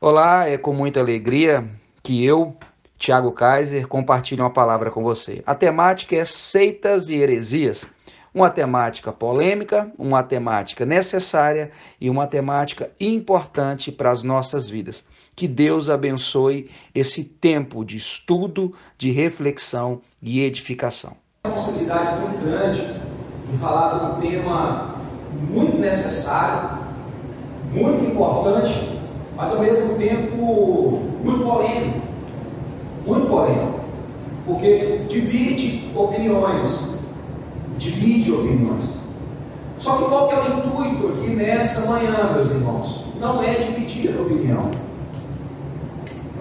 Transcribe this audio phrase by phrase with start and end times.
[0.00, 1.68] Olá, é com muita alegria
[2.04, 2.54] que eu,
[2.96, 5.42] Tiago Kaiser, compartilho uma palavra com você.
[5.44, 7.84] A temática é seitas e heresias.
[8.32, 15.04] Uma temática polêmica, uma temática necessária e uma temática importante para as nossas vidas.
[15.34, 21.16] Que Deus abençoe esse tempo de estudo, de reflexão e edificação.
[21.44, 22.82] Uma responsabilidade muito grande
[23.52, 24.94] em falar de um tema
[25.50, 26.86] muito necessário,
[27.72, 28.97] muito importante
[29.38, 32.00] mas ao mesmo tempo muito polêmico.
[33.06, 33.80] Muito polêmico.
[34.44, 37.04] Porque divide opiniões.
[37.78, 38.98] Divide opiniões.
[39.78, 43.04] Só que qual que é o intuito aqui nessa manhã, meus irmãos?
[43.20, 44.70] Não é dividir a opinião.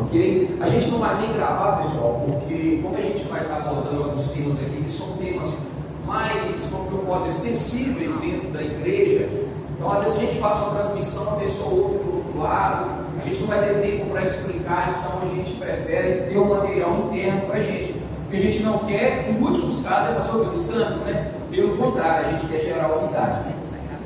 [0.02, 0.58] Ok?
[0.60, 4.30] A gente não vai nem gravar, pessoal, porque como a gente vai estar abordando alguns
[4.30, 5.68] temas aqui que são temas
[6.04, 9.30] mais, como eu posso dizer, sensíveis dentro da igreja,
[9.76, 13.48] então às vezes a gente faz uma transmissão, a pessoa ouve lado, a gente não
[13.48, 17.63] vai ter tempo para explicar, então a gente prefere ter um material interno para a
[17.63, 17.96] gente.
[18.24, 21.32] Porque a gente não quer, em últimos casos, é fazer o escândalo, né?
[21.49, 23.55] Pelo contrário, a gente quer gerar unidade.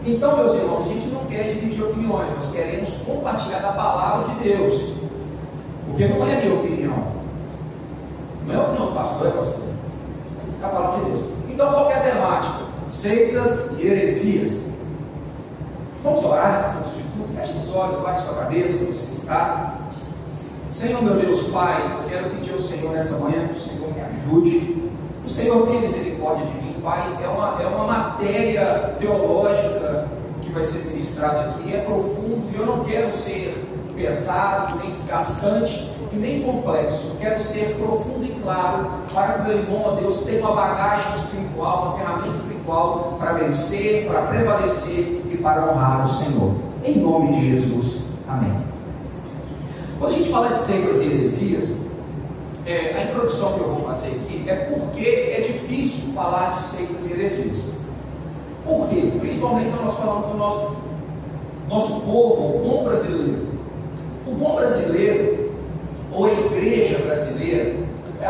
[0.05, 4.43] Então, meus irmãos, a gente não quer dividir opiniões, nós queremos compartilhar da palavra de
[4.43, 4.95] Deus.
[5.87, 7.03] Porque não é minha opinião.
[8.47, 9.63] Não é opinião do pastor, é pastor.
[10.61, 11.21] É a palavra de Deus.
[11.49, 12.65] Então, qual é a temática?
[12.87, 14.70] Seitas e heresias.
[16.03, 17.35] Vamos orar antes de tudo.
[17.35, 19.77] Feche os olhos, baixe sua cabeça, onde você está.
[20.71, 24.01] Senhor, meu Deus, Pai, eu quero pedir ao Senhor nessa manhã que o Senhor me
[24.01, 24.89] ajude.
[25.23, 27.19] O Senhor tem misericórdia de mim, Pai.
[27.23, 30.07] É uma, é uma matéria teológica
[30.41, 31.71] que vai ser ministrada aqui.
[31.71, 33.53] É profundo e eu não quero ser
[33.95, 37.09] pesado, nem desgastante e nem complexo.
[37.09, 40.55] Eu quero ser profundo e claro para que o meu irmão, ó Deus, tenha uma
[40.55, 46.55] bagagem espiritual, uma ferramenta espiritual para vencer, para prevalecer e para honrar o Senhor.
[46.83, 48.11] Em nome de Jesus.
[48.27, 48.71] Amém.
[49.99, 51.77] Quando a gente fala de seitas e heresias,
[52.65, 57.09] é, a introdução que eu vou fazer aqui é porque é difícil falar de seitas
[57.09, 57.73] e heresias.
[58.65, 59.11] Por quê?
[59.19, 60.77] Principalmente quando nós falamos do nosso,
[61.67, 63.47] nosso povo, o bom brasileiro.
[64.27, 65.51] O bom brasileiro,
[66.13, 67.75] ou a igreja brasileira,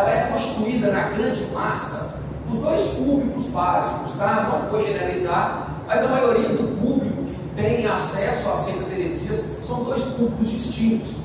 [0.01, 2.15] ela é constituída na grande massa
[2.49, 4.49] por dois públicos básicos, tá?
[4.49, 9.83] Não vou generalizar, mas a maioria do público que tem acesso a certas heresias são
[9.83, 11.17] dois públicos distintos.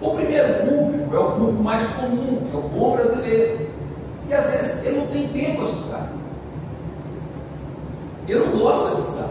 [0.00, 3.70] O primeiro público é o público mais comum, que é o bom brasileiro,
[4.26, 6.08] que às vezes ele não tem tempo a estudar.
[8.26, 9.30] Ele não gosta de estudar.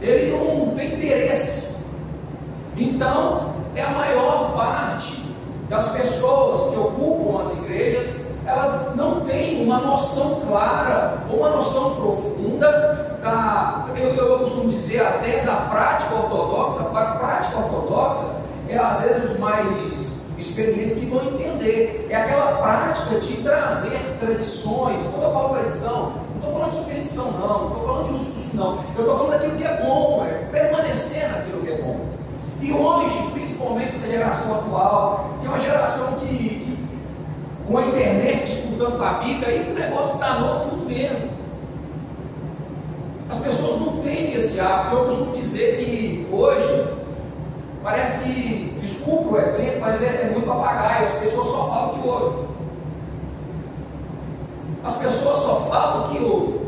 [0.00, 1.76] Ele não tem interesse.
[2.76, 5.20] Então, é a maior parte
[5.68, 6.89] das pessoas que ocupam
[7.42, 14.38] as igrejas, elas não têm uma noção clara, ou uma noção profunda da, eu, eu
[14.40, 20.96] costumo dizer até da prática ortodoxa, a prática ortodoxa é às vezes os mais experientes
[20.96, 22.06] que vão entender.
[22.08, 25.02] É aquela prática de trazer tradições.
[25.10, 28.56] Quando eu falo tradição, não estou falando de superstição, não, não estou falando de uso,
[28.56, 28.78] não.
[28.96, 32.00] Eu estou falando daquilo que é bom, é permanecer naquilo que é bom.
[32.62, 36.49] E hoje, principalmente essa geração atual, que é uma geração que
[37.70, 41.30] com a internet disputando com a Bíblia, aí que o negócio danou tudo mesmo.
[43.28, 44.96] As pessoas não têm esse hábito.
[44.96, 46.88] Eu costumo dizer que hoje,
[47.84, 52.02] parece que, desculpa o exemplo, mas é, é muito papagaio, as pessoas só falam o
[52.02, 52.50] que ouvem.
[54.82, 56.60] As pessoas só falam o que ouvem.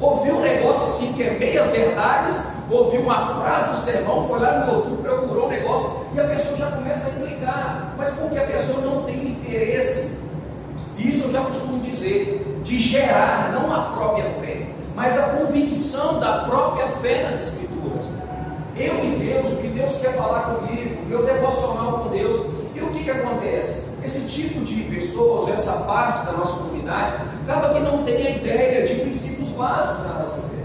[0.00, 4.66] Ouviu um negócio assim que é meias verdades, ouviu uma frase do sermão, foi lá
[4.66, 7.94] no YouTube, procurou um negócio, e a pessoa já começa a implicar.
[7.96, 9.25] Mas porque a pessoa não tem
[9.56, 10.08] interesse.
[10.98, 16.44] Isso eu já costumo dizer, de gerar não a própria fé, mas a convicção da
[16.44, 18.12] própria fé nas Escrituras.
[18.76, 22.36] Eu em Deus, o que Deus quer falar comigo, meu devocional com Deus.
[22.74, 23.84] E o que, que acontece?
[24.04, 28.86] Esse tipo de pessoas, essa parte da nossa comunidade, acaba que não tem a ideia
[28.86, 30.55] de princípios básicos da nossa fé.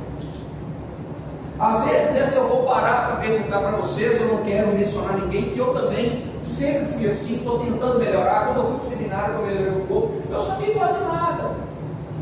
[1.62, 5.44] Às vezes, nessa eu vou parar para perguntar para vocês, eu não quero mencionar ninguém,
[5.44, 8.48] que eu também sempre fui assim, estou tentando melhorar.
[8.48, 11.52] Quando eu fui para o seminário, eu melhorei um pouco, eu sabia quase nada.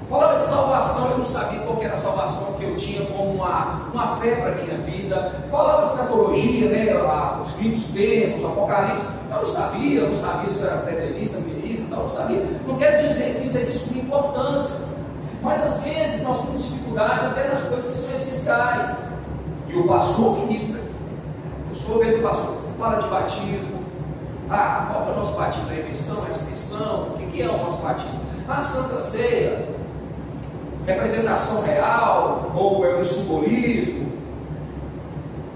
[0.09, 3.89] Falava de salvação, eu não sabia qual era a salvação que eu tinha como uma,
[3.93, 5.31] uma fé para a minha vida.
[5.49, 9.07] Falava de escatologia, né, lá, os fins dos tempos, apocalipse.
[9.31, 12.45] Eu não sabia, eu não sabia se era pré-delícia, ministra, então eu não sabia.
[12.67, 14.75] Não quero dizer que isso é de suma importância.
[15.41, 19.08] Mas às vezes nós temos dificuldades até nas coisas que são essenciais.
[19.69, 20.81] E o pastor ministra.
[21.69, 22.57] Eu sou o do pastor.
[22.77, 23.79] Fala de batismo.
[24.49, 25.69] Ah, qual é o nosso batismo?
[25.69, 27.09] A remissão, a extensão?
[27.09, 28.19] O que é o nosso batismo?
[28.47, 29.67] Ah, Santa Ceia.
[30.87, 32.51] Representação real?
[32.55, 34.11] Ou é o simbolismo?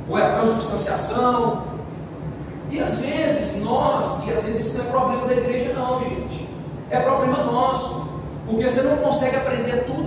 [0.08, 1.64] Ou é a transubstanciação?
[2.70, 6.48] E às vezes nós, e às vezes isso não é problema da igreja, não, gente.
[6.92, 8.08] É problema nosso.
[8.46, 10.03] Porque você não consegue aprender tudo.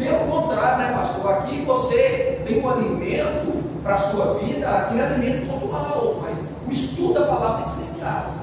[0.00, 1.30] Pelo contrário, né, pastor?
[1.30, 7.20] Aqui você tem um alimento para a sua vida, aquele alimento pontual, mas o estudo
[7.20, 8.40] da palavra tem que ser em casa.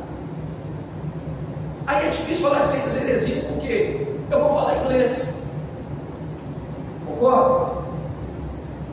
[1.88, 5.48] Aí é difícil falar de seitas heresias, porque eu vou falar inglês.
[7.08, 7.78] Concorda?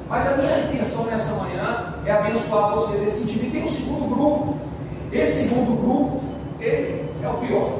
[0.08, 3.46] Mas a minha intenção nessa manhã é abençoar vocês nesse sentido.
[3.46, 4.54] E tem um segundo grupo.
[5.12, 6.22] Esse segundo grupo,
[6.58, 7.72] ele é o pior.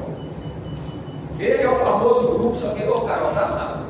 [1.39, 3.31] Ele é o famoso grupo, sabe quem é cara?
[3.33, 3.84] nada.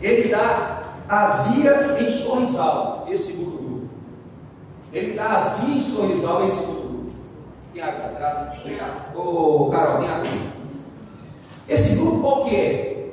[0.00, 3.88] Ele dá azia em sorrisal, esse segundo grupo.
[4.92, 6.96] Ele dá azia em sorrisal, esse segundo grupo.
[7.80, 8.58] Água atrás?
[8.58, 9.16] Obrigado.
[9.16, 10.30] Ô, Carol, tem água.
[11.68, 13.10] Esse grupo qual que é?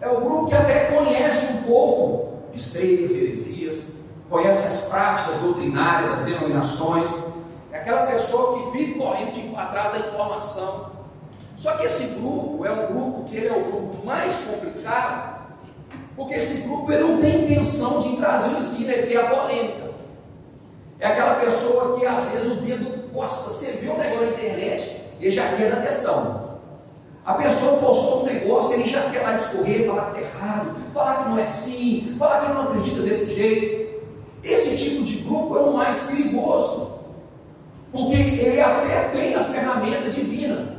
[0.00, 3.96] É o grupo que até conhece um pouco de seitas, heresias,
[4.30, 7.24] conhece as práticas doutrinárias das denominações.
[7.72, 10.90] É aquela pessoa que vive correndo atrás da informação.
[11.56, 15.37] Só que esse grupo é um grupo que ele é o grupo mais complicado
[16.18, 19.88] porque esse grupo ele não tem intenção de trazer o ensino, ele quer a polêmica.
[20.98, 25.00] É aquela pessoa que às vezes o dedo, nossa, você viu um negócio na internet,
[25.20, 26.58] ele já quer dar questão.
[27.24, 31.22] A pessoa postou um negócio, ele já quer lá discorrer, falar que é errado, falar
[31.22, 34.02] que não é assim, falar que não acredita desse jeito.
[34.42, 36.98] Esse tipo de grupo é o mais perigoso,
[37.92, 40.74] porque ele até tem a ferramenta divina,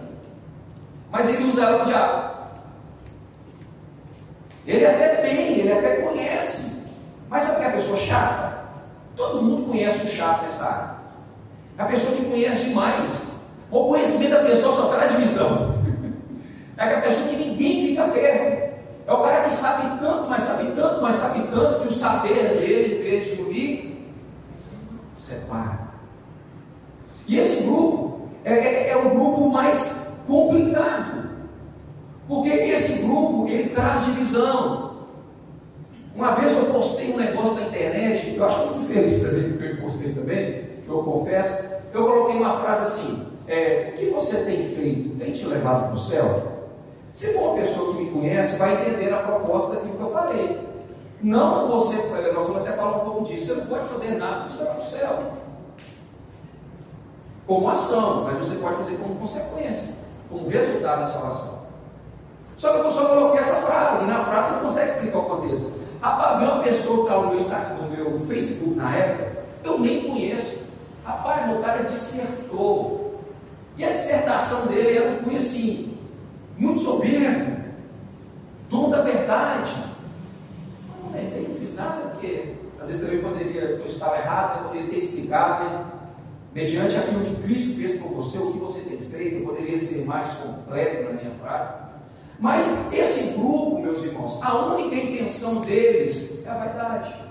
[1.10, 2.29] mas ele usa ela diabo.
[4.66, 6.84] Ele até tem, ele até conhece.
[7.30, 8.60] Mas sabe que é a pessoa chata?
[9.16, 10.96] Todo mundo conhece o chato nessa área.
[11.78, 13.40] A pessoa que conhece demais.
[13.72, 15.80] O conhecimento da pessoa só traz divisão.
[16.78, 18.70] É aquela pessoa que ninguém fica perto.
[19.06, 22.58] É o cara que sabe tanto, mas sabe tanto, mas sabe tanto que o saber
[22.62, 24.06] dele, em vez de unir,
[25.14, 25.90] separa.
[27.28, 31.30] E esse grupo é, é, é o grupo mais complicado.
[32.28, 35.08] Porque esse grupo, ele traz divisão.
[36.16, 39.50] Uma vez eu postei um negócio na internet, eu acho que eu fui feliz também,
[39.54, 41.64] porque eu postei também, eu confesso.
[41.94, 45.96] Eu coloquei uma frase assim: é, O que você tem feito tem te levado para
[45.96, 46.42] o céu?
[47.14, 50.70] Se for uma pessoa que me conhece, vai entender a proposta daquilo que eu falei.
[51.22, 51.98] Não você,
[52.34, 54.78] nós vamos até falar um pouco disso, você não pode fazer nada para te para
[54.78, 55.20] o céu.
[57.46, 59.96] Como ação, mas você pode fazer como consequência,
[60.30, 61.60] como resultado da salvação.
[62.56, 65.74] Só que eu só coloquei essa frase, e na frase você consegue explicar o contexto.
[66.02, 70.10] Rapaz, veio uma pessoa que estava no meu, no meu Facebook na época, eu nem
[70.10, 70.68] conheço.
[71.04, 72.99] Rapaz, meu cara dissertou.
[73.80, 75.98] E a dissertação dele era um cunho assim,
[76.58, 77.64] muito soberbo,
[78.70, 79.74] dono da verdade.
[81.02, 84.90] Não, não, não fiz nada, porque às vezes também poderia, eu estava errado, eu poderia
[84.90, 85.86] ter explicado, né?
[86.54, 90.04] mediante aquilo que Cristo fez por você, o que você tem feito, eu poderia ser
[90.04, 91.74] mais completo na minha frase.
[92.38, 97.29] Mas esse grupo, meus irmãos, a única intenção deles é a vaidade.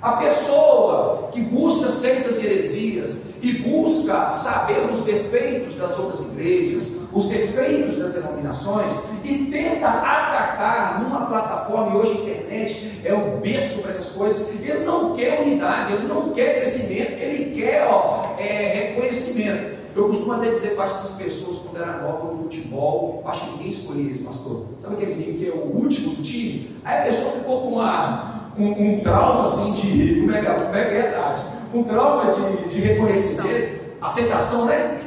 [0.00, 6.98] A pessoa que busca seitas e heresias e busca saber os defeitos das outras igrejas,
[7.12, 8.92] os defeitos das denominações
[9.24, 14.54] e tenta atacar numa plataforma, e hoje a internet é o berço para essas coisas,
[14.60, 19.78] ele não quer unidade, ele não quer crescimento, ele quer ó, é, reconhecimento.
[19.96, 23.68] Eu costumo até dizer para essas pessoas, quando era nova no futebol, acho que ninguém
[23.70, 24.66] escolhia esse pastor.
[24.78, 26.76] Sabe aquele menino que é o último do time?
[26.84, 30.20] Aí a pessoa ficou com uma, um, um trauma assim de.
[30.20, 31.42] Como é como é, é verdade?
[31.72, 34.98] Um trauma de, de reconhecimento, aceitação, né?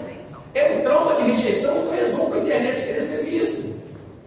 [0.53, 3.73] É um trauma de rejeição, então eles vão para a internet querer ser visto.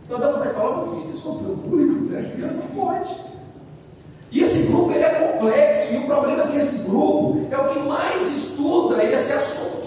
[0.05, 3.15] Então dá vontade de falar, meu filho, você sofreu público, você é criança, pode.
[4.33, 7.69] E esse grupo ele é complexo, e o problema é que esse grupo é o
[7.69, 9.84] que mais estuda esse assunto.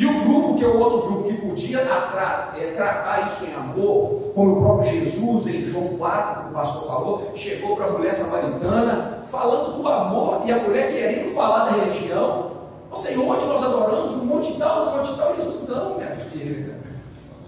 [0.00, 3.54] E o grupo, que é o outro grupo que podia tra é, tratar isso em
[3.54, 7.90] amor, como o próprio Jesus, em João 4, que o pastor falou, chegou para a
[7.90, 12.50] mulher samaritana, falando do amor, e a mulher querendo falar da religião.
[12.90, 14.12] Ou seja, onde nós adoramos?
[14.12, 15.36] No monte tal, no monte tal.
[15.36, 16.76] Jesus, não, minha filha.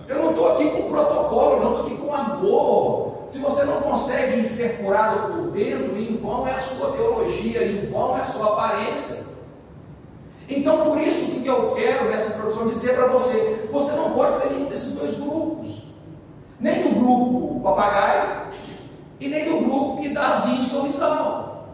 [0.06, 3.12] Eu não estou aqui com protocolo, não estou aqui com amor.
[3.28, 7.90] Se você não consegue ser curado por dentro, em vão é a sua teologia, em
[7.90, 9.21] vão é a sua aparência.
[10.58, 14.50] Então, por isso que eu quero nessa introdução dizer para você: você não pode ser
[14.50, 15.92] nenhum desses dois grupos,
[16.60, 18.52] nem do grupo papagaio
[19.18, 21.68] e nem do grupo que dá asinho sorrisal,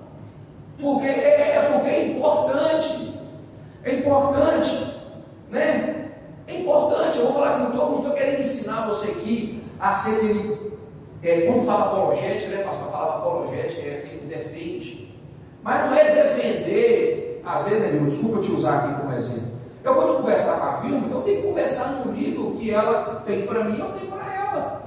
[0.80, 3.12] porque é, é, é, porque é importante,
[3.84, 4.94] é importante,
[5.50, 6.10] né?
[6.46, 7.18] É importante.
[7.18, 10.72] Eu vou falar que não estou querendo ensinar você aqui a ser
[11.22, 12.62] é, como fala apologética, né?
[12.62, 15.14] Pastor a palavra apologética é aquele que defende,
[15.62, 19.48] mas não é defender Vilma, desculpa te usar aqui como exemplo.
[19.82, 23.22] Eu vou te conversar com a Vilma, eu tenho que conversar no nível que ela
[23.24, 24.82] tem para mim, eu tenho para ela.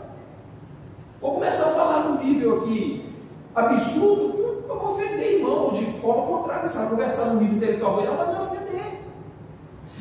[1.20, 3.10] Vou começar a falar no nível aqui
[3.56, 6.68] absurdo, eu vou ofender irmão de forma contrária.
[6.68, 9.02] Se ela conversar no nível intelectual, ela vai me ofender.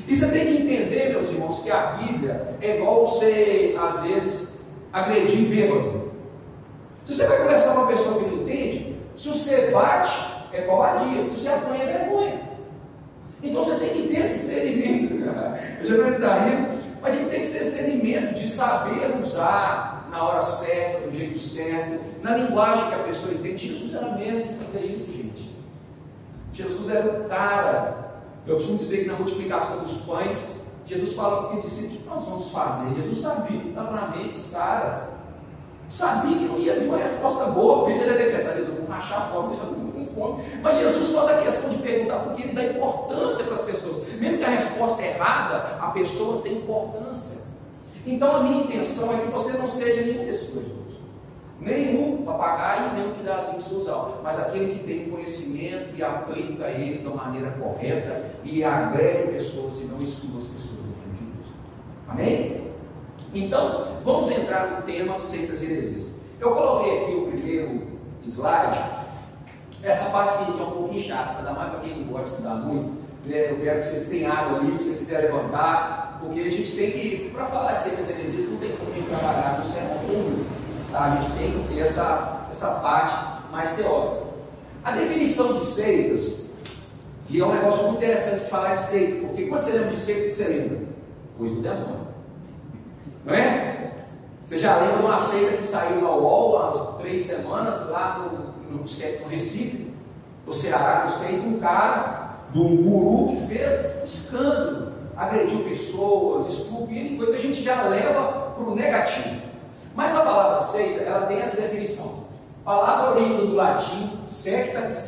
[0.06, 4.60] E você tem que entender, meus irmãos, que a Bíblia é igual você, às vezes,
[4.92, 6.10] agredir bêbado.
[7.06, 11.28] Se você vai conversar com uma pessoa que não entende, se você bate, é covardia.
[11.28, 12.49] Se você apanha, é vergonha.
[13.42, 15.14] Então você tem que ter esse discernimento.
[15.80, 16.68] Eu já não está rindo,
[17.00, 22.36] mas tem que ser discernimento de saber usar na hora certa, do jeito certo, na
[22.36, 23.68] linguagem que a pessoa entende.
[23.68, 25.50] Jesus era mestre em fazer isso, gente.
[26.52, 28.10] Jesus era o cara.
[28.46, 30.56] Eu costumo dizer que na multiplicação dos pães,
[30.86, 32.94] Jesus fala para os o que nós vamos fazer?
[32.96, 35.10] Jesus sabia que estava na mente dos caras.
[35.88, 37.86] Sabia que não ia vir uma resposta boa.
[37.86, 39.66] Pedro ter pensado: eu vou rachar a fome, deixar
[40.14, 40.42] fome.
[40.62, 44.06] Mas Jesus faz a questão de perguntar, porque ele dá importância para as pessoas.
[44.18, 47.38] Mesmo que a resposta é errada, a pessoa tem importância.
[48.06, 50.80] Então a minha intenção é que você não seja nenhum desses dois.
[51.60, 56.68] Nenhum papagaio, nem um que dá asinho suzal, mas aquele que tem conhecimento e aplica
[56.68, 61.24] ele da maneira correta e agrega pessoas e não exclua as pessoas do reino de
[61.24, 61.46] Deus.
[62.08, 62.70] Amém?
[63.34, 66.14] Então, vamos entrar no tema seitas e heresias.
[66.40, 67.82] Eu coloquei aqui o primeiro
[68.24, 68.78] slide,
[69.82, 72.26] essa parte que a gente é um pouquinho chata, ainda mais para quem não gosta
[72.26, 73.00] de estudar muito.
[73.24, 73.50] Né?
[73.50, 76.90] Eu quero que você tenha água ali, se você quiser levantar, porque a gente tem
[76.90, 80.44] que, para falar de seitas e heresias, não tem como trabalhar no sermão comum.
[80.92, 81.04] Tá?
[81.04, 84.26] A gente tem que ter essa, essa parte mais teórica.
[84.84, 86.46] A definição de seitas,
[87.26, 90.00] que é um negócio muito interessante de falar de seita, porque quando você lembra de
[90.00, 90.78] seita, o que você lembra?
[91.38, 92.06] Coisa do demônio.
[93.24, 94.04] Não é?
[94.42, 98.49] Você já lembra de uma seita que saiu na UOL há três semanas, lá no,
[98.70, 99.90] no, no Recife,
[100.46, 106.46] no Ceará, não sei, de um cara, de um guru que fez escândalo, agrediu pessoas,
[106.46, 109.42] estupro, e a gente já leva para o negativo.
[109.94, 112.30] Mas a palavra seita, ela tem essa definição.
[112.64, 115.00] Palavra oriunda do latim, secta, que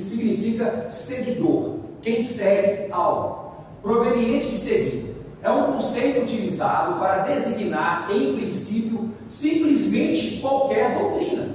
[0.00, 3.52] significa seguidor, quem segue algo,
[3.82, 5.16] proveniente de seguir.
[5.42, 11.47] É um conceito utilizado para designar, em princípio, simplesmente qualquer doutrina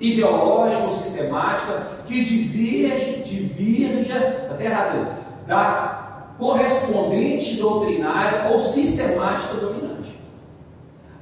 [0.00, 5.14] ideológica ou sistemática que diverge, divirja, até errado,
[5.46, 10.18] da correspondente doutrinária ou sistemática dominante.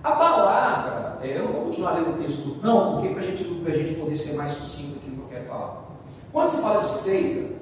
[0.02, 3.70] A palavra, é, eu não vou continuar lendo o texto, não, porque para gente, a
[3.70, 5.88] gente poder ser mais sucinto aqui no que eu quero falar.
[6.32, 7.54] Quando se fala de seita,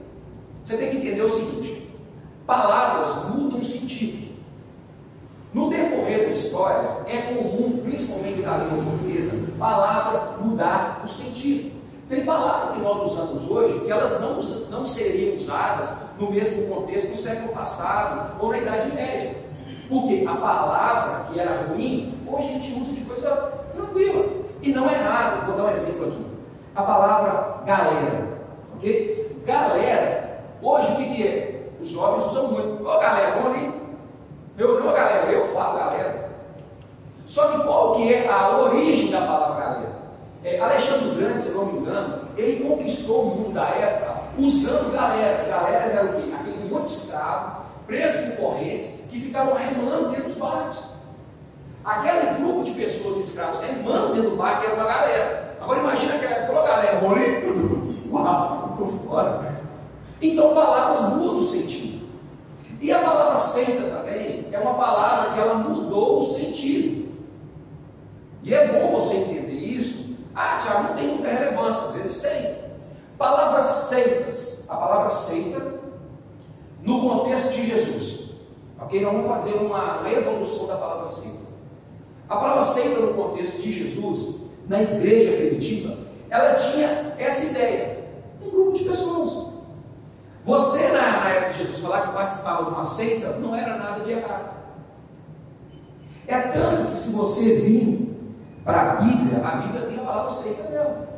[0.63, 1.91] você tem que entender o seguinte:
[2.47, 4.26] palavras mudam sentidos.
[5.57, 11.73] No decorrer da história, é comum, principalmente na língua portuguesa, palavra mudar o sentido.
[12.11, 17.13] Tem palavras que nós usamos hoje que elas não, não seriam usadas no mesmo contexto
[17.13, 19.35] do século passado ou na Idade Média.
[19.89, 23.31] Porque a palavra que era ruim, hoje a gente usa de coisa
[23.75, 24.27] tranquila.
[24.61, 26.27] E não é raro, vou dar um exemplo aqui.
[26.75, 28.43] A palavra galera.
[28.75, 29.41] Ok?
[29.47, 31.71] Galera, hoje o que, que é?
[31.81, 32.87] Os jovens usam muito.
[32.87, 33.86] Ô galera, vamos ali.
[34.59, 36.31] Eu não, galera, eu falo galera.
[37.27, 39.97] Só que qual que é a origem da palavra galera?
[40.43, 45.47] É, Alexandre Grande, se não me engano, ele conquistou o mundo da época usando galeras.
[45.47, 46.33] Galeras eram o quê?
[46.33, 50.85] Aquele monte de escravo, preso por correntes, que ficavam remando dentro dos barcos.
[51.85, 55.57] Aquele grupo de pessoas escravos remando dentro do barco era uma galera.
[55.61, 59.57] Agora imagina aquela época, falou galera, vou tudo, por fora.
[60.23, 62.07] Então palavras mudam o sentido.
[62.81, 67.07] E a palavra seita também é uma palavra que ela mudou o sentido.
[68.43, 70.17] E é bom você entender isso.
[70.35, 72.57] Ah, Tiago, não tem muita relevância, às vezes tem.
[73.19, 75.81] Palavras seitas, a palavra seita,
[76.83, 78.37] no contexto de Jesus.
[78.79, 79.01] Ok?
[79.01, 81.47] Nós vamos fazer uma, evolução da palavra seita.
[82.29, 85.97] A palavra seita no contexto de Jesus, na igreja primitiva,
[86.29, 88.05] ela tinha essa ideia.
[88.43, 89.55] Um grupo de pessoas.
[90.45, 94.13] Você, na época de Jesus, falar que participava de uma seita, não era nada de
[94.13, 94.66] errado.
[96.27, 98.17] É tanto que se você vir
[98.65, 101.09] para a Bíblia, a Bíblia tem a palavra seita nela.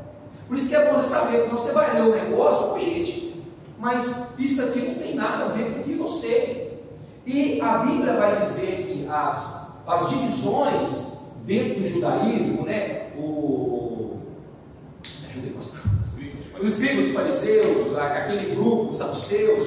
[0.47, 3.43] Por isso que é bom você saber que você vai ler o negócio, oh, gente,
[3.79, 6.83] mas isso aqui não tem nada a ver com o que eu sei.
[7.27, 13.09] E a Bíblia vai dizer que as, as divisões dentro do judaísmo, né?
[13.17, 14.17] O,
[16.61, 19.67] os escribas, fariseus, aquele grupo, os saduceus,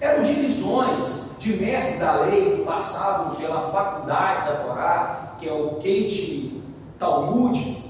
[0.00, 5.70] eram divisões de mestres da lei que passavam pela faculdade da Torá, que é o
[5.74, 6.62] Kate
[7.00, 7.82] Talmud.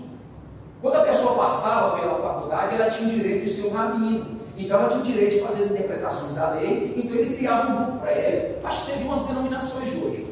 [0.81, 4.41] Quando a pessoa passava pela faculdade, ela tinha o direito de ser um rabino.
[4.57, 7.77] Então ela tinha o direito de fazer as interpretações da lei, então ele criava um
[7.77, 8.57] grupo para ele.
[8.65, 10.27] Acho que seriam as denominações de hoje.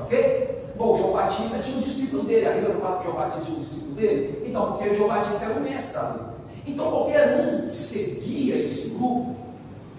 [0.00, 0.72] Ok?
[0.76, 2.48] Bom, João Batista tinha os discípulos dele.
[2.48, 4.44] A Bíblia não fala que João Batista tinha os discípulos dele?
[4.48, 6.22] Então, porque João Batista era o mestre da lei.
[6.66, 9.36] Então, qualquer um que seguia esse grupo,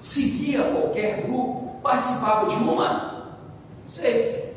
[0.01, 3.37] seguia qualquer grupo, participava de uma
[3.85, 4.53] seita.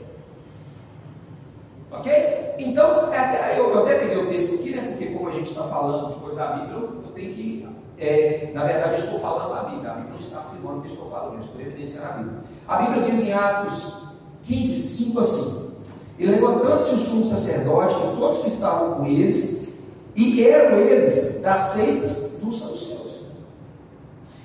[1.90, 2.54] Ok?
[2.58, 4.82] Então, é até, eu, eu até peguei o texto aqui, né?
[4.88, 7.68] Porque como a gente está falando de coisa da Bíblia, eu tenho que.
[7.98, 9.90] É, na verdade, eu estou falando da Bíblia.
[9.90, 12.38] A Bíblia não está afirmando que eu estou falando, eu estou evidenciando a Bíblia.
[12.68, 14.06] A Bíblia diz em Atos
[14.44, 15.70] 15, 5 assim.
[16.18, 19.68] E levantando-se o sumo sacerdote com todos que estavam com eles,
[20.14, 23.20] e eram eles das seitas dos saduceus.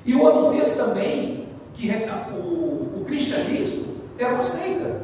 [0.05, 1.40] E o outro texto também,
[1.81, 1.89] que
[2.31, 3.85] o, o cristianismo
[4.19, 5.01] era uma seita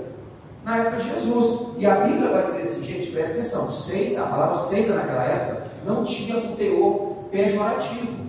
[0.63, 1.75] na época de Jesus.
[1.77, 5.63] E a Bíblia vai dizer assim, gente, presta atenção, seita, a palavra seita naquela época
[5.84, 8.27] não tinha um teor pejorativo.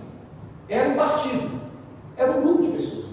[0.69, 1.61] Era um partido,
[2.17, 3.05] era um grupo de pessoas.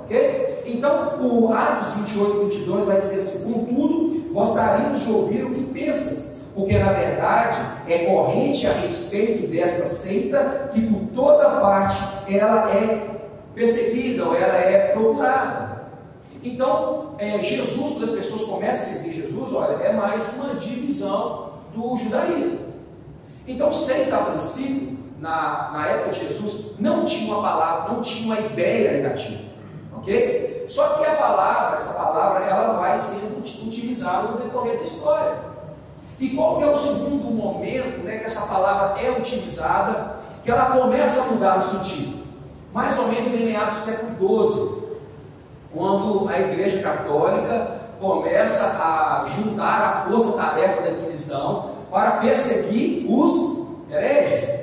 [0.00, 0.62] Ok?
[0.66, 6.38] Então, o Atos 28, 22 vai dizer assim: Contudo, gostaríamos de ouvir o que pensas,
[6.54, 7.58] porque na verdade
[7.88, 13.15] é corrente a respeito dessa seita que por toda parte ela é
[13.56, 15.86] perseguida ou ela é procurada.
[16.44, 21.52] Então, é, Jesus, quando as pessoas começam a seguir Jesus, olha, é mais uma divisão
[21.74, 22.58] do judaísmo.
[23.48, 28.26] Então, seita a princípio, na, na época de Jesus, não tinha uma palavra, não tinha
[28.26, 29.42] uma ideia negativa.
[29.96, 30.66] Ok?
[30.68, 35.38] Só que a palavra, essa palavra, ela vai sendo utilizada no decorrer da história.
[36.20, 41.22] E qual é o segundo momento né, que essa palavra é utilizada, que ela começa
[41.22, 42.15] a mudar o sentido?
[42.76, 44.82] Mais ou menos em meados do século XII,
[45.72, 54.60] quando a Igreja Católica começa a juntar a força-tarefa da Inquisição para perseguir os hereges.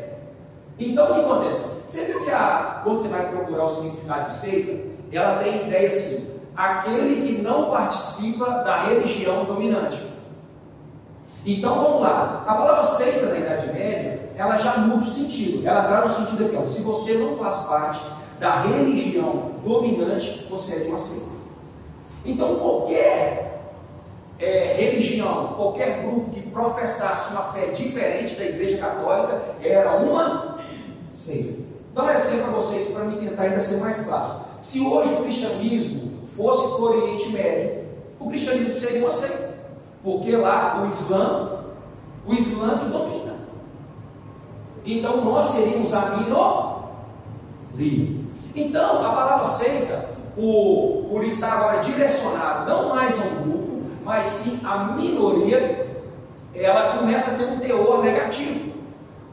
[0.78, 1.66] Então o que acontece?
[1.88, 5.64] Você viu que a, quando você vai procurar o significado de seita, ela tem a
[5.64, 10.06] ideia assim: aquele que não participa da religião dominante.
[11.44, 15.84] Então vamos lá, a palavra seita na Idade Média, ela já muda o sentido, ela
[15.84, 18.02] traz o sentido aqui, ó, se você não faz parte
[18.40, 21.34] da religião dominante, você é de uma seita.
[22.26, 23.62] Então qualquer
[24.40, 30.58] é, religião, qualquer grupo que professasse uma fé diferente da Igreja Católica era uma
[31.12, 31.64] seita.
[31.94, 34.42] Dá um exemplo para vocês, para me tentar ainda ser mais claro.
[34.62, 37.86] Se hoje o cristianismo fosse para o Oriente Médio,
[38.20, 39.54] o cristianismo seria uma seita.
[40.04, 41.66] Porque lá o Islã,
[42.26, 43.33] o Islã que domina.
[44.86, 46.74] Então nós seríamos a minoria.
[48.56, 54.28] Então a palavra seita, por, por estar agora direcionado não mais a um grupo, mas
[54.28, 56.02] sim a minoria,
[56.54, 58.74] ela começa a ter um teor negativo.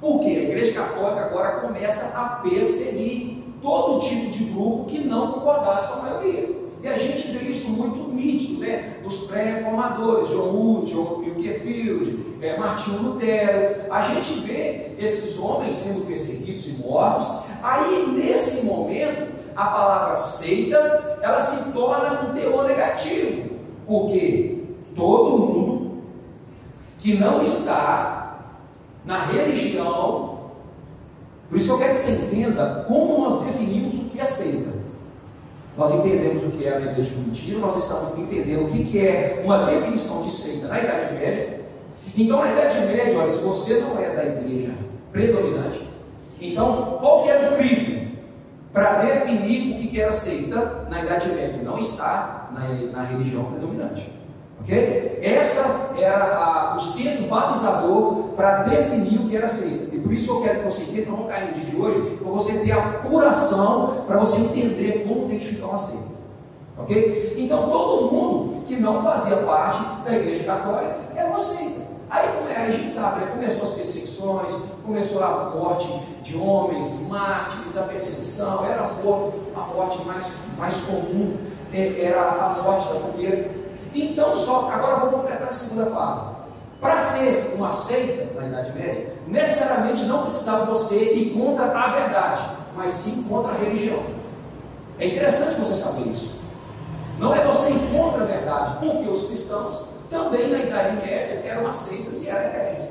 [0.00, 5.92] Porque a Igreja Católica agora começa a perseguir todo tipo de grupo que não concordasse
[5.92, 6.60] com a maioria.
[6.82, 8.96] E a gente vê isso muito nítido, né?
[9.02, 13.92] Dos pré-reformadores, John Wood, John Wilkefield, é, Martinho Lutero.
[13.92, 17.44] A gente vê esses homens sendo perseguidos e mortos.
[17.62, 23.50] Aí, nesse momento, a palavra seita, ela se torna um teor negativo.
[23.86, 24.64] Porque
[24.96, 25.90] todo mundo
[26.98, 28.38] que não está
[29.04, 30.30] na religião
[31.50, 34.60] por isso eu quero que você entenda como nós definimos o que é seita.
[35.80, 39.64] Nós entendemos o que é a igreja mentira, nós estamos entendendo o que é uma
[39.64, 41.60] definição de seita na Idade Média.
[42.14, 44.72] Então, na Idade Média, olha, se você não é da igreja
[45.10, 45.88] predominante,
[46.38, 48.10] então qual que era o crivo
[48.74, 51.62] para definir o que era seita na Idade Média?
[51.62, 54.12] Não está na, na religião predominante.
[54.60, 55.18] Ok?
[55.22, 59.89] Essa era a, o centro balizador para definir o que era seita.
[60.02, 62.58] Por isso eu quero que você entenda, não cair no dia de hoje, para você
[62.60, 66.20] ter apuração, para você entender como identificar uma seita.
[66.78, 67.34] Ok?
[67.38, 71.80] Então todo mundo que não fazia parte da igreja católica era uma seita.
[72.10, 75.88] Aí a gente sabe, né, começou as perseguições, começou a morte
[76.24, 81.36] de homens, mártires, a perseguição, era a morte, a morte mais, mais comum,
[81.72, 83.50] é, era a morte da fogueira.
[83.94, 86.26] Então, só agora vou completar a segunda fase.
[86.80, 92.42] Para ser uma seita na Idade Média, necessariamente não precisava você ir contra a verdade,
[92.76, 94.02] mas sim contra a religião.
[94.98, 96.40] É interessante você saber isso.
[97.18, 101.66] Não é você ir contra a verdade, porque os cristãos também na Idade Média eram
[101.68, 102.90] aceitas e eram hereges.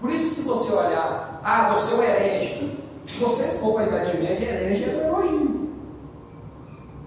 [0.00, 2.78] Por isso, se você olhar, ah, você é um herege.
[3.04, 5.70] Se você for para a Idade Média, herege é um elogio.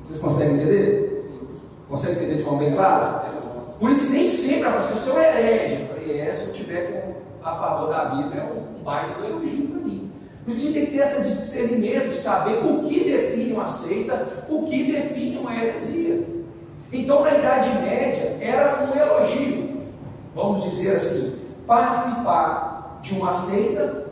[0.01, 1.43] Vocês conseguem entender?
[1.89, 3.33] Consegue entender de forma bem clara?
[3.79, 7.55] Por isso nem sempre a pessoa, se eu herege, é, se eu tiver com, a
[7.55, 10.11] favor da Bíblia, é um baita do elogio para mim.
[10.47, 14.63] A gente tem que ter esse discernimento de saber o que define uma seita, o
[14.63, 16.25] que define uma heresia.
[16.91, 19.83] Então, na Idade Média, era um elogio,
[20.33, 24.07] vamos dizer assim, participar de uma seita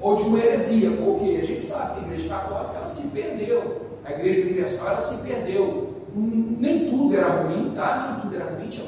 [0.00, 3.82] ou de uma heresia, porque a gente sabe que a Igreja Católica ela se perdeu,
[4.04, 5.94] a Igreja Universal ela se perdeu.
[6.14, 8.08] Nem tudo era ruim, tá?
[8.10, 8.84] Nem tudo era ruim, tinha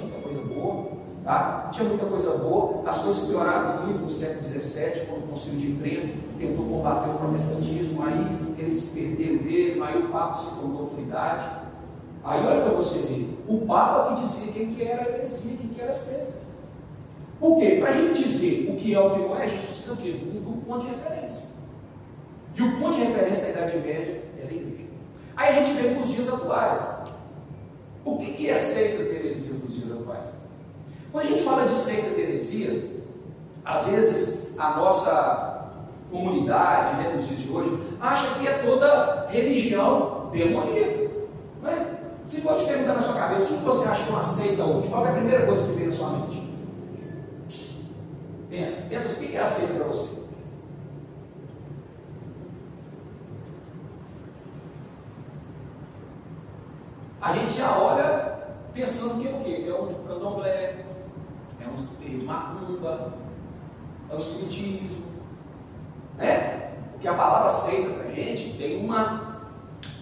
[1.24, 1.68] tá?
[1.72, 5.72] Tinha muita coisa boa, as coisas pioraram muito no século XVII, quando o Concílio de
[5.80, 11.60] Trento tentou combater o protestantismo, aí eles perderam mesmo, aí o Papa se tornou autoridade.
[12.22, 15.80] Aí olha para você ver, o Papa que dizia quem que era heresia, quem que
[15.80, 16.40] era seita.
[17.38, 17.78] Por quê?
[17.80, 19.94] Para a gente dizer o que é o que não é, a gente precisa?
[19.94, 21.44] Do, ponto de referência.
[22.54, 24.84] E o ponto de referência da Idade Média era a igreja.
[25.36, 27.00] Aí a gente vê para os dias atuais.
[28.04, 30.39] O que, que é seitas e heresias dos dias atuais?
[31.12, 32.90] Quando a gente fala de seitas e heresias,
[33.64, 35.70] às vezes a nossa
[36.10, 41.10] comunidade, né, nos dias de hoje, acha que é toda religião demoníaca.
[41.64, 42.00] É?
[42.24, 44.64] Se for te perguntar na sua cabeça, o que você acha que é uma seita
[44.64, 44.88] hoje?
[44.88, 46.50] Qual é a primeira coisa que vem na sua mente?
[48.48, 50.20] Pensa, pensa o que é aceito para você.
[57.20, 58.38] A gente já olha
[58.72, 59.66] pensando que é o quê?
[59.68, 60.84] É um candomblé,
[61.62, 63.12] é um terreiro de macumba,
[64.10, 65.06] é o espiritismo,
[66.16, 66.70] né?
[66.92, 69.40] Porque a palavra aceita para a gente tem uma,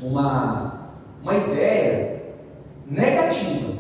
[0.03, 0.91] uma,
[1.23, 2.35] uma ideia
[2.87, 3.75] negativa,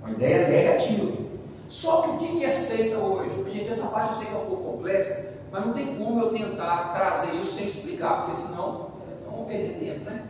[0.00, 1.20] uma ideia negativa.
[1.68, 3.30] Só que o que é seita hoje?
[3.50, 6.32] Gente, essa parte eu sei que é um pouco complexa, mas não tem como eu
[6.32, 10.24] tentar trazer isso sem explicar, porque senão é, vamos perder tempo, né?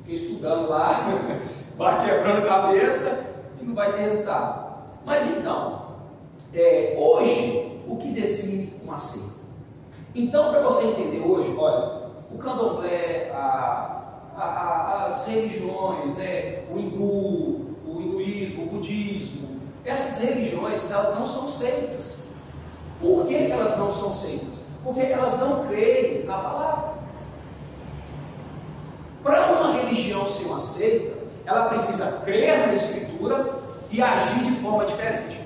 [0.00, 0.90] Fiquei estudando lá,
[1.76, 3.24] vai quebrando cabeça
[3.60, 4.68] e não vai ter resultado.
[5.04, 5.87] Mas então,
[6.54, 9.38] é, hoje, o que define uma seita?
[10.14, 16.78] Então, para você entender hoje, olha, o candomblé, a, a, a, as religiões, né, o
[16.78, 22.18] hindu, o hinduísmo, o budismo, essas religiões, elas não são seitas.
[23.00, 24.66] Por que, que elas não são seitas?
[24.82, 26.94] Porque elas não creem na palavra.
[29.22, 33.58] Para uma religião ser uma seita, ela precisa crer na Escritura
[33.90, 35.37] e agir de forma diferente.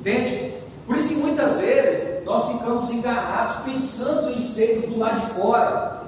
[0.00, 0.54] Entende?
[0.86, 6.02] Por isso que muitas vezes nós ficamos enganados pensando em seitas do lado de fora.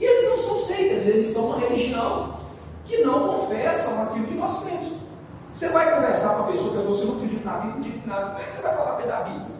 [0.00, 2.38] E eles não são seitas, eles são uma religião
[2.84, 4.88] que não confessam aquilo que nós cremos.
[5.52, 8.08] Você vai conversar com a pessoa que você não acredita na Bíblia, não acredita em
[8.08, 9.58] nada, como é que você vai falar da Bíblia?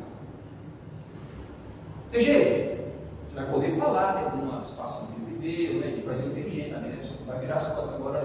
[2.10, 2.78] Tem jeito?
[3.26, 6.90] Você vai poder falar né, de uma situação que viveu, né, vai ser inteligente também,
[6.90, 8.24] né, não vai virar as costas agora.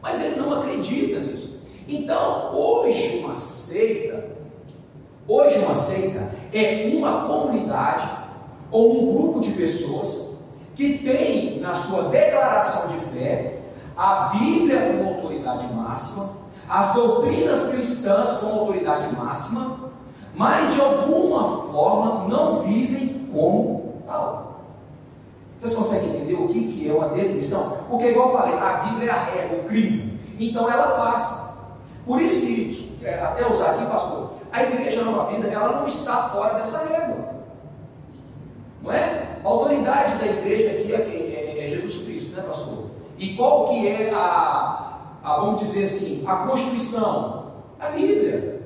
[0.00, 1.60] Mas ele não acredita nisso.
[1.86, 3.36] Então, hoje uma
[5.32, 8.08] hoje uma seita é uma comunidade
[8.70, 10.32] ou um grupo de pessoas
[10.74, 13.58] que tem na sua declaração de fé
[13.96, 16.42] a Bíblia como autoridade máxima
[16.72, 19.90] as doutrinas cristãs com autoridade máxima,
[20.34, 24.62] mas de alguma forma não vivem como tal.
[25.60, 27.76] Vocês conseguem entender o que, que é uma definição?
[27.90, 30.12] Porque, igual eu falei, a Bíblia é a regra, o crivo.
[30.40, 31.58] Então ela passa.
[32.06, 36.28] Por isso que, é, até usar aqui, pastor, a igreja nova vida, ela não está
[36.28, 37.32] fora dessa régua.
[38.82, 39.38] Não é?
[39.42, 42.90] A autoridade da igreja aqui é, é, é Jesus Cristo, né, pastor?
[43.16, 47.52] E qual que é a, a, vamos dizer assim, a Constituição?
[47.80, 48.60] A Bíblia.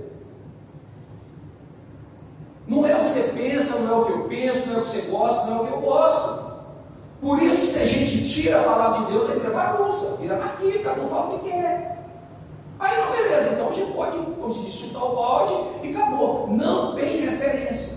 [2.67, 4.83] Não é o que você pensa, não é o que eu penso, não é o
[4.83, 6.47] que você gosta, não é o que eu gosto.
[7.21, 10.37] Por isso, se a gente tira a palavra de Deus, aí vira bagunça, vira
[10.83, 11.96] cada um fala o que quer.
[12.79, 16.49] Aí não, beleza, então a gente pode, como se diz, chutar o balde e acabou.
[16.49, 17.97] Não tem referência.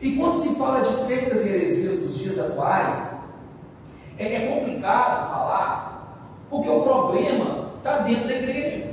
[0.00, 3.10] E quando se fala de seitas e heresias dos dias atuais,
[4.18, 6.18] é, é complicado falar,
[6.48, 8.90] porque o problema está dentro da igreja.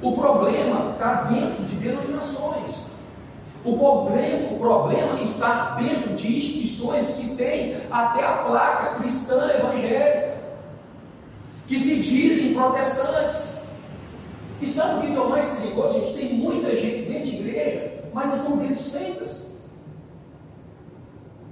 [0.00, 2.86] O problema está dentro de denominações.
[3.64, 10.31] O problema, o problema está dentro de instituições que têm até a placa cristã evangélica,
[11.72, 13.62] que se dizem protestantes.
[14.60, 16.00] E sabe o que é o mais perigoso?
[16.00, 19.46] Gente, tem muita gente dentro de igreja, mas estão dentro de seitas.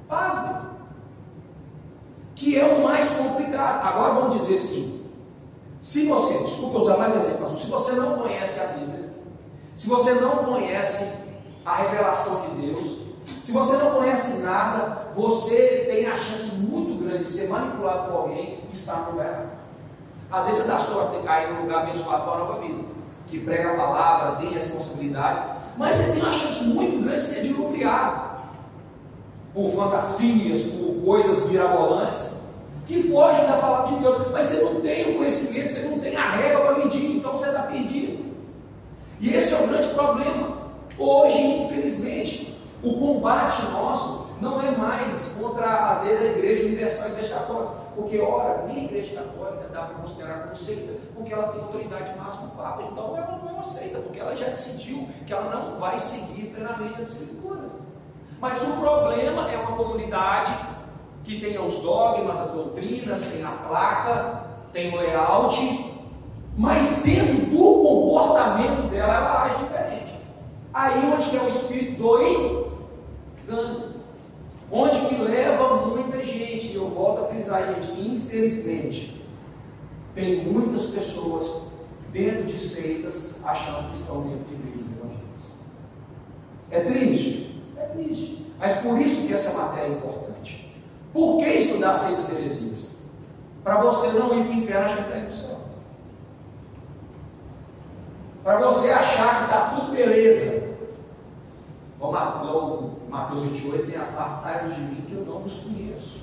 [0.06, 0.60] Pasme.
[2.34, 3.82] Que é o mais complicado.
[3.82, 5.06] Agora vamos dizer assim:
[5.80, 9.14] se você, desculpa usar mais um exemplo, se você não conhece a Bíblia,
[9.74, 11.14] se você não conhece
[11.64, 12.98] a revelação de Deus,
[13.42, 18.18] se você não conhece nada, você tem a chance muito grande de ser manipulado por
[18.18, 19.59] alguém e estar no errado.
[20.30, 22.84] Às vezes você dá sorte de cair num lugar abençoado para a nova vida,
[23.28, 27.42] que prega a palavra, tem responsabilidade, mas você tem uma chance muito grande de ser
[27.42, 28.30] diluviado.
[29.52, 32.34] por fantasias, por coisas mirabolantes,
[32.86, 34.28] que fogem da palavra de Deus.
[34.32, 37.48] Mas você não tem o conhecimento, você não tem a regra para medir, então você
[37.48, 38.24] está perdido.
[39.20, 40.56] E esse é o grande problema.
[40.98, 47.08] Hoje, infelizmente, o combate nosso não é mais contra, às vezes, a Igreja Universal e
[47.08, 47.72] a Igreja Católica.
[47.94, 52.18] Porque, ora, nem a Igreja Católica dá para considerar como seita, porque ela tem autoridade
[52.18, 52.82] máxima Papa.
[52.90, 56.46] Então, ela não é uma seita, porque ela já decidiu que ela não vai seguir
[56.54, 57.72] plenamente as Escrituras.
[58.40, 60.52] Mas o problema é uma comunidade
[61.22, 66.00] que tem os dogmas, as doutrinas, tem a placa, tem o layout,
[66.56, 70.14] mas dentro do comportamento dela ela age diferente.
[70.72, 72.22] Aí onde é o espírito do
[73.42, 73.89] engano,
[74.70, 79.22] onde que leva muita gente, e eu volto a frisar, gente, infelizmente,
[80.14, 81.70] tem muitas pessoas
[82.12, 85.44] dentro de seitas achando que estão dentro de igrejas evangélicas.
[86.70, 87.62] É triste?
[87.76, 88.46] É triste.
[88.58, 90.72] Mas por isso que essa matéria é importante.
[91.12, 92.90] Por que estudar seitas heresias?
[93.64, 95.60] Para você não ir para o inferno achando que está no céu.
[98.42, 100.69] Para você achar que está tudo beleza.
[102.00, 106.20] Como Mateus 28 tem apartado de mim que eu não vos conheço.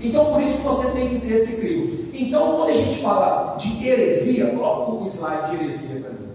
[0.00, 2.10] Então, por isso que você tem que ter esse crivo.
[2.12, 6.28] Então, quando a gente fala de heresia, coloca um slide de heresia para mim.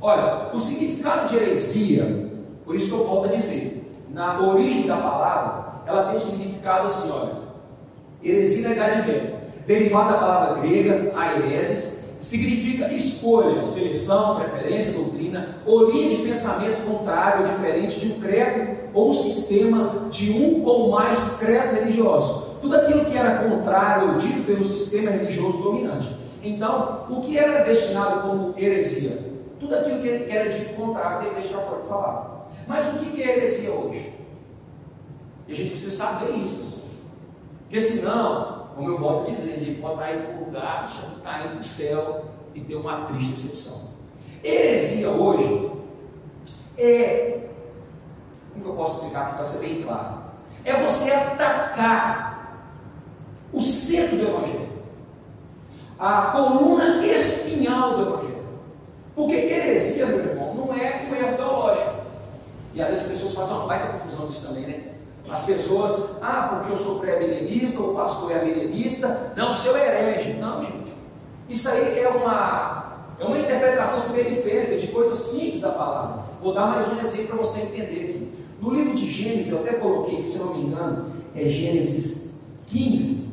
[0.00, 2.30] Olha, o significado de heresia,
[2.64, 6.86] por isso que eu volto a dizer, na origem da palavra, ela tem um significado
[6.86, 7.32] assim, olha,
[8.22, 15.90] heresia na Idade Média, derivada da palavra grega, aereses, significa escolha, seleção, preferência, doutrina, ou
[15.90, 20.90] linha de pensamento contrário ou diferente de um credo ou um sistema de um ou
[20.90, 22.48] mais credos religiosos.
[22.60, 26.16] Tudo aquilo que era contrário ou dito pelo sistema religioso dominante.
[26.42, 29.18] Então, o que era destinado como heresia?
[29.60, 32.38] Tudo aquilo que era dito contrário a igreja católica falava.
[32.66, 34.12] Mas o que é heresia hoje?
[35.46, 36.88] E a gente precisa saber isso, pessoal.
[37.62, 41.10] Porque senão, como eu volto a dizer, gente pode estar indo para um lugar, achando
[41.10, 43.88] que está indo para o céu e ter uma triste decepção.
[44.44, 45.72] Heresia hoje
[46.78, 47.40] é,
[48.52, 50.18] como que eu posso explicar aqui para ser bem claro?
[50.64, 52.68] É você atacar
[53.52, 54.68] o centro do Evangelho,
[55.98, 58.44] a coluna espinhal do Evangelho.
[59.16, 61.94] Porque heresia, meu irmão, não é um erro teológico.
[62.74, 64.97] E às vezes as pessoas fazem uma baita confusão disso também, né?
[65.30, 70.34] As pessoas, ah, porque eu sou pré-milenista, o pastor é milenista, não, seu herege.
[70.34, 70.88] Não, gente.
[71.48, 76.24] Isso aí é uma, é uma interpretação periférica de coisas simples da palavra.
[76.42, 78.32] Vou dar mais um exemplo para você entender aqui.
[78.60, 83.28] No livro de Gênesis, eu até coloquei se eu não me engano, é Gênesis 15.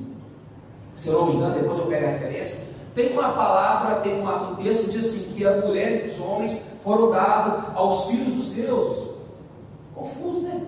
[0.95, 2.65] Se eu não me engano, depois eu pego a referência.
[2.93, 6.75] Tem uma palavra, tem uma, um texto que diz assim: que as mulheres dos homens
[6.83, 9.15] foram dadas aos filhos dos deuses.
[9.93, 10.61] Confuso, né?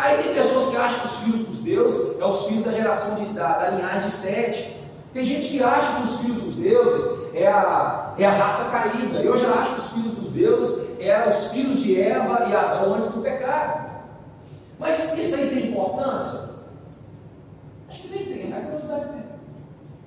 [0.00, 3.16] Aí tem pessoas que acham que os filhos dos deuses é os filhos da geração
[3.16, 4.80] de, da, da linhagem de Sete.
[5.12, 9.18] Tem gente que acha que os filhos dos deuses é a, é a raça caída.
[9.18, 12.94] Eu já acho que os filhos dos deuses eram os filhos de Eva e Adão
[12.94, 13.90] antes do pecado.
[14.78, 16.48] Mas isso aí tem importância?
[17.90, 19.24] Acho que nem tem, é curiosidade mesmo.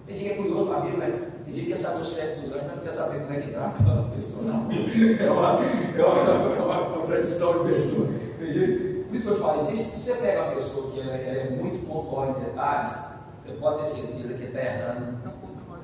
[0.07, 1.21] Tem gente que é curioso para a Bíblia, né?
[1.45, 3.41] Tem gente que quer saber o sexo dos anjos, mas não quer saber como é
[3.41, 4.69] que trata a pessoa, não.
[4.73, 5.59] É uma,
[5.95, 8.07] é uma, é uma contradição de pessoa.
[8.39, 11.11] Tem gente, por isso que eu te falei, se você pega uma pessoa que ela,
[11.11, 13.09] ela é muito pontual em detalhes,
[13.45, 15.19] você pode ter certeza que está errando.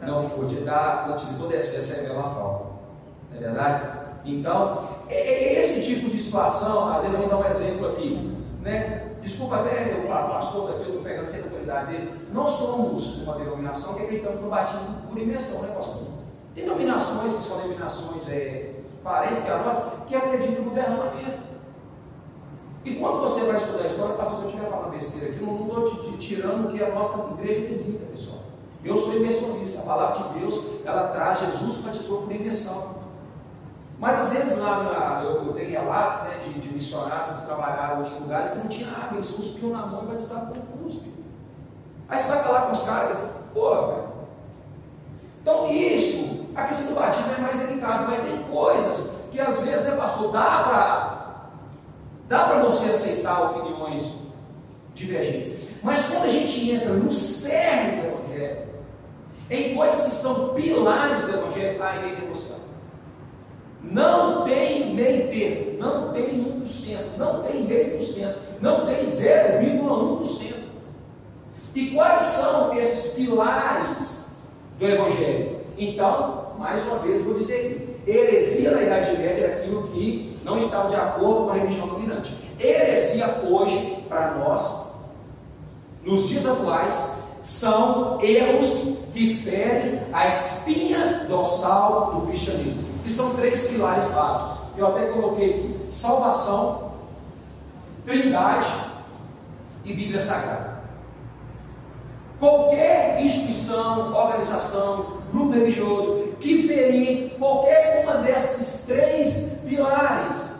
[0.01, 2.65] Não pode dar, quando tiver todo excesso, é uma falta.
[3.29, 3.99] Não é verdade?
[4.25, 8.35] Então, é, é, esse tipo de situação, às vezes eu vou dar um exemplo aqui,
[8.63, 9.11] né?
[9.21, 12.11] Desculpa até o pastor daqui, eu estou pegando sem autoridade dele.
[12.33, 16.07] Nós somos uma denominação que acreditamos no batismo por imersão, né, pastor?
[16.55, 21.48] Tem denominações que são denominações é, parentes que a nossa, que acreditam no derramamento.
[22.85, 25.47] E quando você vai estudar a história, pastor, se eu estiver falando besteira aqui, eu
[25.47, 28.39] não estou tirando que a nossa igreja acredita, pessoal.
[28.83, 32.99] Eu sou imersionista, a palavra de Deus, ela traz Jesus batizou por imersão.
[33.99, 38.19] Mas às vezes lá eu, eu, tenho relatos né, de, de, missionários que trabalharam em
[38.19, 41.13] lugares que não tinha água, eles cuspiam na mão e batizavam com cuspe.
[42.07, 43.17] Aí você vai falar com os caras,
[43.53, 44.09] pô, velho.
[45.41, 49.85] Então isso, a questão do batismo é mais delicado, mas tem coisas que às vezes,
[49.85, 51.18] né, pastor, dá para
[52.29, 54.19] Dá para você aceitar opiniões
[54.93, 55.69] divergentes.
[55.81, 58.67] Mas quando a gente entra no cerne do Evangelho,
[59.49, 62.59] em coisas que são pilares do Evangelho, aí é negociar.
[63.81, 70.53] Não tem meio termo, não tem 1%, não tem meio por cento, não tem 0,1%.
[71.73, 74.37] E quais são esses pilares
[74.77, 75.61] do Evangelho?
[75.77, 80.57] Então, mais uma vez, vou dizer aqui: Heresia na Idade Média era aquilo que não
[80.57, 82.35] estava de acordo com a religião dominante.
[82.59, 84.93] Heresia hoje, para nós,
[86.03, 92.83] nos dias atuais, são erros que ferem a espinha dorsal do cristianismo.
[93.05, 94.57] E são três pilares básicos.
[94.77, 96.93] Eu até coloquei aqui: salvação,
[98.05, 98.73] trindade
[99.85, 100.79] e Bíblia Sagrada.
[102.39, 110.59] Qualquer instituição, organização, grupo religioso que ferir qualquer uma desses três pilares,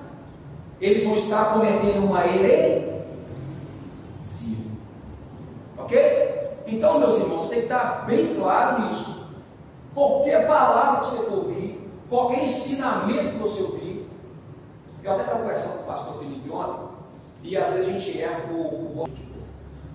[0.82, 2.98] eles vão estar cometendo uma heresia.
[5.78, 6.50] Ok?
[6.66, 9.28] Então, meus irmãos, tem que estar bem claro nisso.
[9.94, 14.10] Qualquer palavra que você ouvir, qualquer ensinamento que você ouvir,
[15.04, 16.90] eu até estava conversando com o pastor Felipe ontem,
[17.44, 19.10] e às vezes a gente erra por, por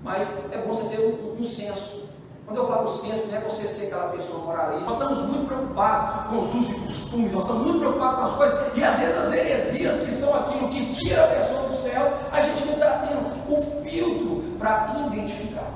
[0.02, 2.03] mas é bom você ter um, um senso.
[2.46, 4.84] Quando eu falo senso, não é você ser aquela pessoa moralista.
[4.84, 8.34] Nós estamos muito preocupados com os usos e costumes, nós estamos muito preocupados com as
[8.36, 12.12] coisas, e às vezes as heresias que são aquilo que tira a pessoa do céu,
[12.30, 15.70] a gente não está tendo o filtro para identificar.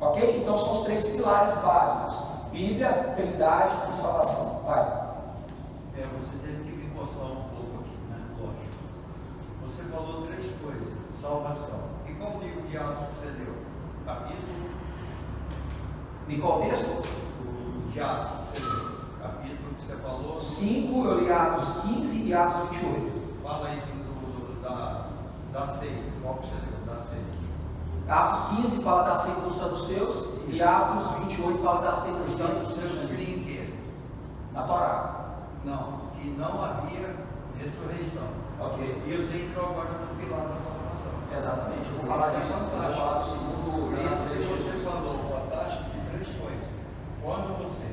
[0.00, 0.40] Ok?
[0.42, 4.62] Então são os três pilares básicos: Bíblia, Trindade e salvação.
[4.66, 4.82] Vai.
[5.96, 8.20] É, você teve que me coçar um pouco aqui, né?
[8.38, 9.66] Lógico.
[9.66, 13.16] Você falou três coisas: salvação qual livro de Atos?
[14.04, 14.77] Capítulo.
[16.28, 17.02] Em qual texto?
[17.92, 18.48] De Atos.
[19.20, 20.40] Capítulo que você falou.
[20.40, 23.42] 5, eu li Atos 15 e Atos 28.
[23.42, 25.06] Fala aí do, da,
[25.52, 26.04] da ceia.
[26.22, 26.94] Qual que você leu?
[26.94, 27.38] Da ceia.
[28.08, 33.04] Atos 15 fala da ceia dos saduceus e Atos 28 fala da ceia dos saduceus
[33.04, 33.74] inteiro.
[34.52, 35.18] Na Torá.
[35.64, 37.16] Não, que não havia
[37.58, 38.28] ressurreição.
[38.60, 39.02] Ok.
[39.06, 41.12] E você entrou agora no pilar da salvação.
[41.36, 41.88] Exatamente.
[41.90, 43.58] Eu vou falar disso, vou falar do segundo.
[43.98, 46.68] Isso que você falou, fantástico, de três coisas.
[47.28, 47.84] Quando você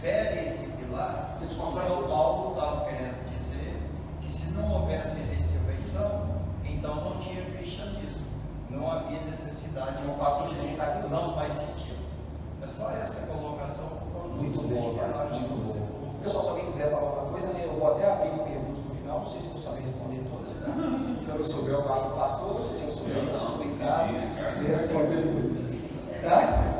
[0.00, 3.76] fere esse pilar, você desconstrói então Paulo estava querendo dizer
[4.22, 8.24] que se não houvesse ressurreição, então não tinha cristianismo.
[8.70, 10.02] Não havia necessidade.
[10.02, 11.10] Não faz sentido.
[11.10, 11.98] Não faz sentido.
[12.62, 16.14] É só essa colocação por causa muito do bom, muito bom.
[16.22, 19.20] Pessoal, se alguém quiser falar alguma coisa, né, eu vou até abrir perguntas no final,
[19.20, 20.72] não sei se vou saber responder todas, tá?
[21.22, 24.66] se eu não souber, eu falo pastor, se eu não souber, eu estou publicado e
[24.66, 26.22] responder tudo.
[26.22, 26.78] Tá?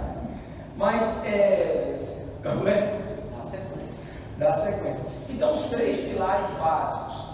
[0.79, 1.99] Mas, é.
[2.41, 3.01] Como é?
[3.37, 4.13] Dá sequência.
[4.39, 5.05] Dá sequência.
[5.29, 7.29] Então, três pilares básicos.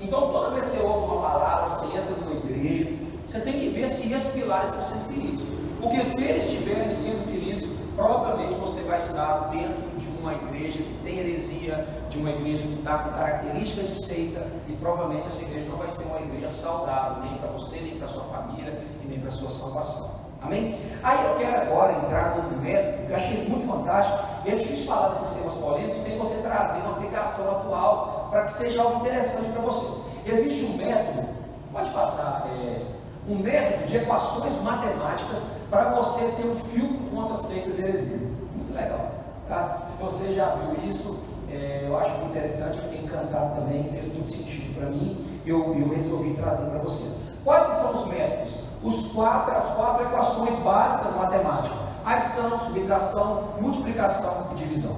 [0.00, 2.90] Então, toda vez que você ouve uma palavra, você entra numa igreja,
[3.28, 5.42] você tem que ver se esses pilares estão sendo feridos.
[5.80, 10.98] Porque se eles estiverem sendo feridos, provavelmente você vai estar dentro de uma igreja que
[11.04, 15.68] tem heresia, de uma igreja que está com características de seita, e provavelmente essa igreja
[15.68, 19.20] não vai ser uma igreja saudável, nem para você, nem para sua família, e nem
[19.20, 20.23] para sua salvação.
[20.44, 20.78] Amém?
[21.02, 24.86] Aí eu quero agora entrar num método que eu achei muito fantástico, e é difícil
[24.86, 29.52] falar desses temas polêmicos sem você trazer uma aplicação atual para que seja algo interessante
[29.52, 30.02] para você.
[30.26, 31.28] Existe um método,
[31.72, 32.82] pode passar, é,
[33.28, 38.32] um método de equações matemáticas para você ter um filtro contra seitas e heresias.
[38.54, 39.12] Muito legal.
[39.48, 39.82] Tá?
[39.84, 44.12] Se você já viu isso, é, eu acho muito interessante, eu fiquei encantado também, fez
[44.12, 47.16] muito sentido para mim, eu, eu resolvi trazer para vocês.
[47.44, 48.73] Quais são os métodos?
[48.84, 54.96] Os quatro, as quatro equações básicas matemáticas: adição, subtração, multiplicação e divisão.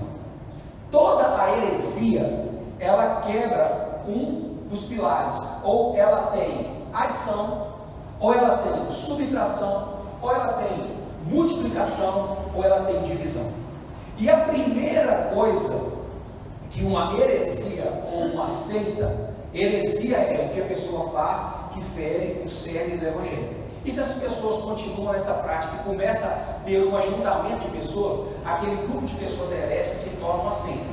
[0.91, 7.69] Toda a heresia ela quebra um dos pilares, ou ela tem adição,
[8.19, 10.97] ou ela tem subtração, ou ela tem
[11.27, 13.51] multiplicação, ou ela tem divisão.
[14.19, 15.93] E a primeira coisa
[16.71, 22.43] que uma heresia ou uma seita, heresia é o que a pessoa faz que fere
[22.45, 23.56] o cerne do Evangelho.
[23.87, 28.31] E se as pessoas continuam nessa prática e começa a ter um ajuntamento de pessoas,
[28.45, 30.85] aquele grupo de pessoas heréticas se torna uma seita.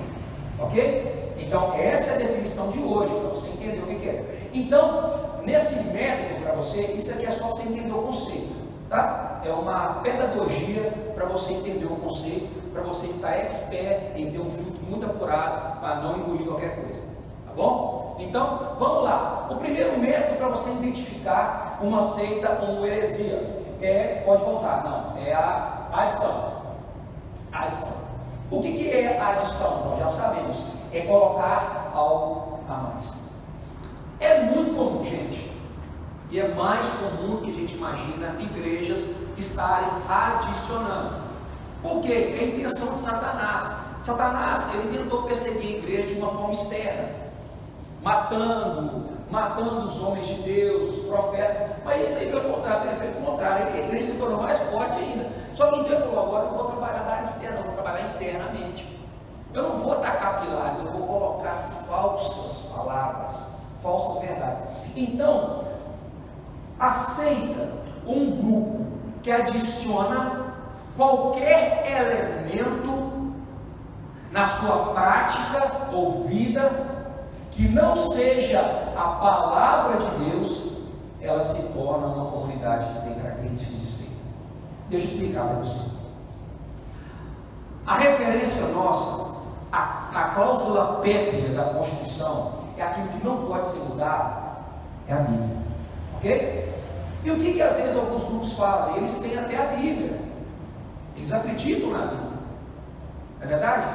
[0.59, 1.33] Ok?
[1.39, 4.49] Então, essa é a definição de hoje, para você entender o que é.
[4.53, 8.53] Então, nesse método para você, isso aqui é só você entender o conceito.
[8.87, 9.41] Tá?
[9.43, 14.51] É uma pedagogia para você entender o conceito, para você estar expert em ter um
[14.51, 17.01] filtro muito apurado para não engolir qualquer coisa.
[17.55, 18.15] Bom?
[18.19, 19.47] Então, vamos lá.
[19.49, 25.21] O primeiro método para você identificar uma seita ou uma heresia é, pode voltar, não,
[25.21, 26.53] é a adição.
[27.51, 27.97] adição.
[28.49, 29.89] O que, que é a adição?
[29.89, 33.23] Nós já sabemos, é colocar algo a mais.
[34.19, 35.51] É muito comum, gente,
[36.29, 41.23] e é mais comum que a gente imagina igrejas estarem adicionando.
[41.81, 42.37] Por quê?
[42.39, 43.75] É a intenção de Satanás.
[44.01, 47.22] Satanás, ele tentou perseguir a igreja de uma forma externa,
[48.03, 51.77] matando, matando os homens de Deus, os profetas.
[51.85, 53.67] Mas isso aí, pelo contrário, tem efeito contrário.
[53.67, 55.29] A igreja se tornou mais forte ainda.
[55.53, 58.15] Só que então ele falou: agora eu vou trabalhar na área externa, eu vou trabalhar
[58.15, 58.99] internamente.
[59.53, 64.63] Eu não vou atacar pilares, eu vou colocar falsas palavras, falsas verdades.
[64.95, 65.59] Então,
[66.79, 67.69] aceita
[68.05, 68.87] um grupo
[69.21, 70.55] que adiciona
[70.97, 73.33] qualquer elemento
[74.31, 76.92] na sua prática ou vida
[77.55, 78.59] que não seja
[78.95, 80.73] a palavra de Deus,
[81.21, 84.09] ela se torna uma comunidade que tem características de ser.
[84.89, 85.91] Deixa eu explicar para você.
[87.85, 89.39] A referência nossa,
[89.71, 94.57] a, a cláusula pétrea da Constituição, é aquilo que não pode ser mudado,
[95.07, 95.57] é a Bíblia.
[96.15, 96.73] Ok?
[97.23, 98.97] E o que, que às vezes alguns grupos fazem?
[98.97, 100.19] Eles têm até a Bíblia.
[101.15, 102.33] Eles acreditam na Bíblia.
[103.41, 103.87] É verdade?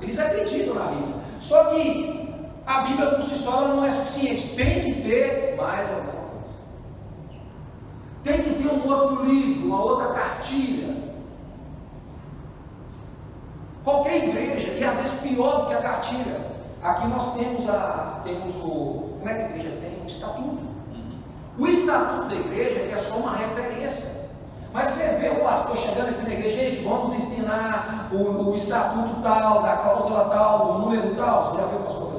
[0.00, 1.16] Eles acreditam na Bíblia.
[1.40, 2.23] Só que
[2.66, 4.56] a Bíblia por si só não é suficiente.
[4.56, 6.24] Tem que ter mais alguma coisa.
[8.22, 10.94] Tem que ter um outro livro, uma outra cartilha.
[13.82, 16.54] Qualquer igreja, e às vezes pior do que a cartilha.
[16.82, 18.20] Aqui nós temos a.
[18.24, 19.18] temos o.
[19.18, 20.02] Como é que a igreja tem?
[20.02, 20.74] O estatuto.
[21.58, 24.24] O estatuto da igreja é só uma referência.
[24.72, 29.20] Mas você vê o pastor chegando aqui na igreja, gente, vamos ensinar o, o estatuto
[29.22, 31.44] tal, da cláusula tal, do número tal.
[31.44, 32.13] Você já viu o pastor?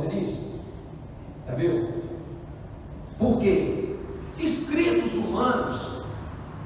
[3.17, 3.95] Por quê?
[4.37, 6.01] Escritos humanos,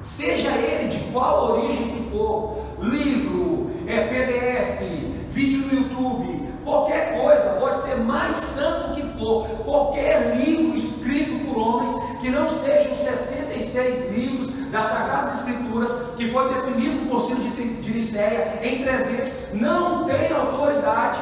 [0.02, 7.60] seja ele de qual origem que for, livro, é PDF, vídeo no YouTube, qualquer coisa,
[7.60, 12.98] pode ser mais santo que for, qualquer livro escrito por homens que não sejam os
[12.98, 19.54] 66 livros das Sagradas Escrituras, que foi definido no Conselho de, de Nicéia em 300,
[19.54, 21.20] não tem autoridade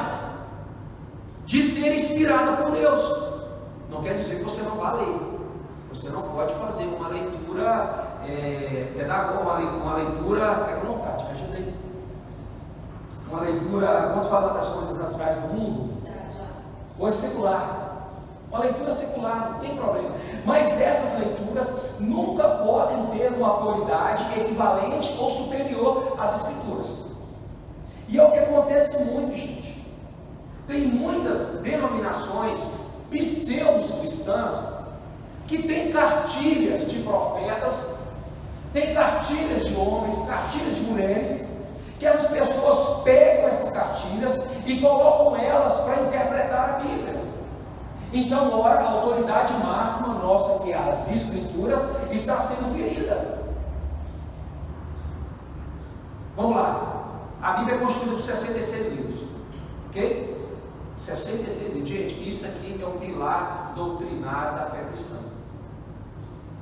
[1.45, 3.28] de ser inspirada por Deus.
[3.89, 5.39] Não quer dizer que você não vá ler.
[5.89, 10.51] Você não pode fazer uma leitura é, pedagógica, uma leitura,
[11.31, 11.73] ajuda aí.
[13.27, 15.93] Uma leitura, vamos falar das coisas naturais do mundo?
[16.99, 17.89] Ou é secular.
[18.49, 20.09] Uma leitura secular, não tem problema.
[20.45, 27.05] Mas essas leituras nunca podem ter uma autoridade equivalente ou superior às escrituras.
[28.07, 29.85] E é o que acontece muito, gente.
[30.67, 32.78] Tem muitas denominações
[33.09, 34.79] pseudos cristãs
[35.47, 37.95] que têm cartilhas de profetas,
[38.71, 41.45] tem cartilhas de homens, cartilhas de mulheres,
[41.97, 47.19] que as pessoas pegam essas cartilhas e colocam elas para interpretar a Bíblia.
[48.13, 53.39] Então, ora, a autoridade máxima nossa, que é as Escrituras, está sendo ferida.
[56.35, 57.05] Vamos lá.
[57.41, 59.19] A Bíblia é constituída por 66 livros.
[59.89, 60.38] Ok?
[60.99, 61.89] 66 livros.
[61.89, 65.15] Gente, isso aqui é o pilar doutrinário da fé cristã.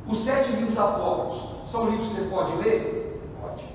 [0.08, 3.22] Os sete livros apócrifos são livros que você pode ler?
[3.42, 3.66] Pode.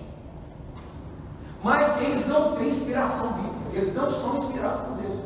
[1.62, 3.52] Mas eles não têm inspiração bíblica.
[3.74, 5.20] Eles não são inspirados por Deus.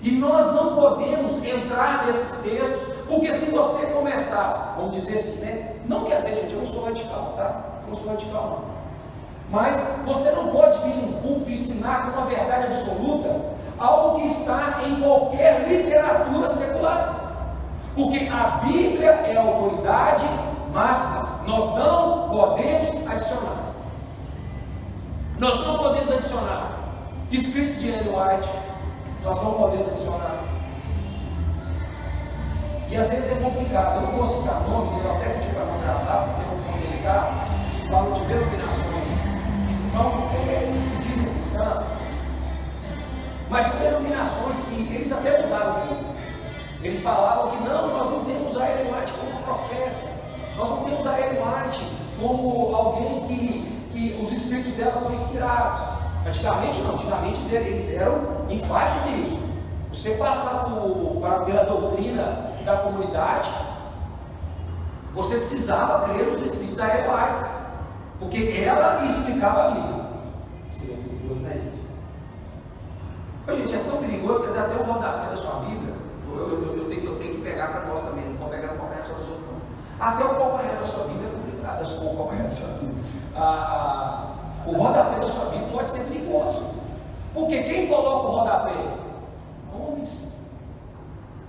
[0.00, 5.76] E nós não podemos entrar nesses textos, porque se você começar, vamos dizer assim, né?
[5.86, 7.80] Não quer dizer, gente, eu não sou radical, tá?
[7.82, 8.78] Eu não sou radical, não.
[9.50, 14.80] Mas você não pode vir num púlpito ensinar com uma verdade absoluta algo que está
[14.86, 17.14] em qualquer literatura secular.
[17.94, 20.24] Porque a Bíblia é a autoridade
[20.72, 21.40] máxima.
[21.46, 23.68] Nós não podemos adicionar.
[25.38, 26.78] Nós não podemos adicionar
[27.30, 28.48] escritos de Ellen White,
[29.22, 30.44] nós não podemos adicionar.
[32.90, 35.78] E às vezes é complicado, eu não vou citar nome, eu até pedi para não
[35.80, 37.36] gravar, porque é um nome delicado,
[37.68, 39.08] se fala de denominações
[39.68, 41.84] que são, é, que se dizem cristãs,
[43.50, 45.82] mas são denominações que eles até mudaram.
[46.82, 49.96] Eles falavam que não, nós não temos a Ellen White como profeta,
[50.56, 51.84] nós não temos a Ellen White
[52.20, 55.82] como alguém que, que os espíritos dela são inspirados.
[56.26, 59.48] Antigamente não, antigamente eles eram enfáticos nisso.
[59.90, 63.50] Você passar por, pela doutrina da comunidade,
[65.14, 67.68] você precisava crer nos espíritos da Eva
[68.18, 70.07] porque ela explicava a Bíblia.
[73.48, 75.94] Mas, gente, é tão perigoso que até o rodapé da sua Bíblia,
[76.28, 78.78] eu, eu, eu, tenho, eu tenho que pegar para nós também, não vou pegar no
[78.78, 80.06] calcanhar só dos outros, não.
[80.06, 83.04] Até o calcanhar da sua Bíblia é complicado, o calcanhar da sua Bíblia.
[83.34, 84.34] Ah,
[84.66, 86.62] o rodapé da sua Bíblia pode ser perigoso.
[87.32, 88.74] Porque quem coloca o rodapé?
[89.72, 90.28] Homens.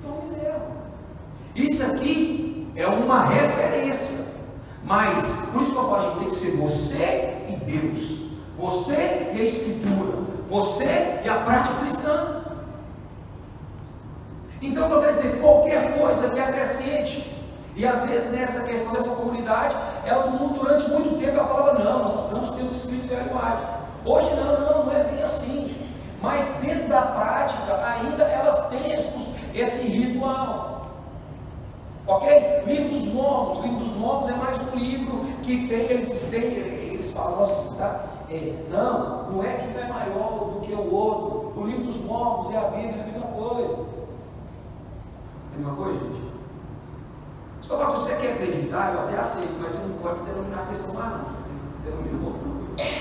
[0.02, 0.62] Homens erram.
[1.54, 4.20] Isso aqui é uma referência.
[4.86, 8.30] Mas, por isso que eu falo, a gente tem que ser você e Deus.
[8.58, 10.28] Você e a Escritura.
[10.50, 12.43] Você e a prática cristã.
[14.62, 17.30] Então, eu quero dizer, qualquer coisa que acrescente
[17.80, 19.74] e às vezes nessa questão dessa comunidade,
[20.06, 23.66] ela durante muito tempo ela falava, não, nós precisamos ter os espíritos de linguagem.
[24.04, 25.76] Hoje não, não, não é bem assim.
[26.22, 30.89] Mas dentro da prática, ainda elas têm esse, esse ritual.
[32.06, 32.64] Ok?
[32.66, 33.64] Livro dos Mormons.
[33.64, 38.02] Livro dos Mormons é mais um livro que tem, eles têm, eles falam assim, tá?
[38.30, 41.59] É, não, não é que um é maior do que o outro.
[41.59, 43.86] O livro dos mormos e a Bíblia é a mesma coisa.
[45.51, 46.30] É a mesma coisa, gente?
[47.67, 50.93] Falo, se você quer acreditar, eu até aceito, mas você não pode se denominar questão
[50.95, 51.69] lá, não.
[51.69, 52.91] Você se denomina outra coisa.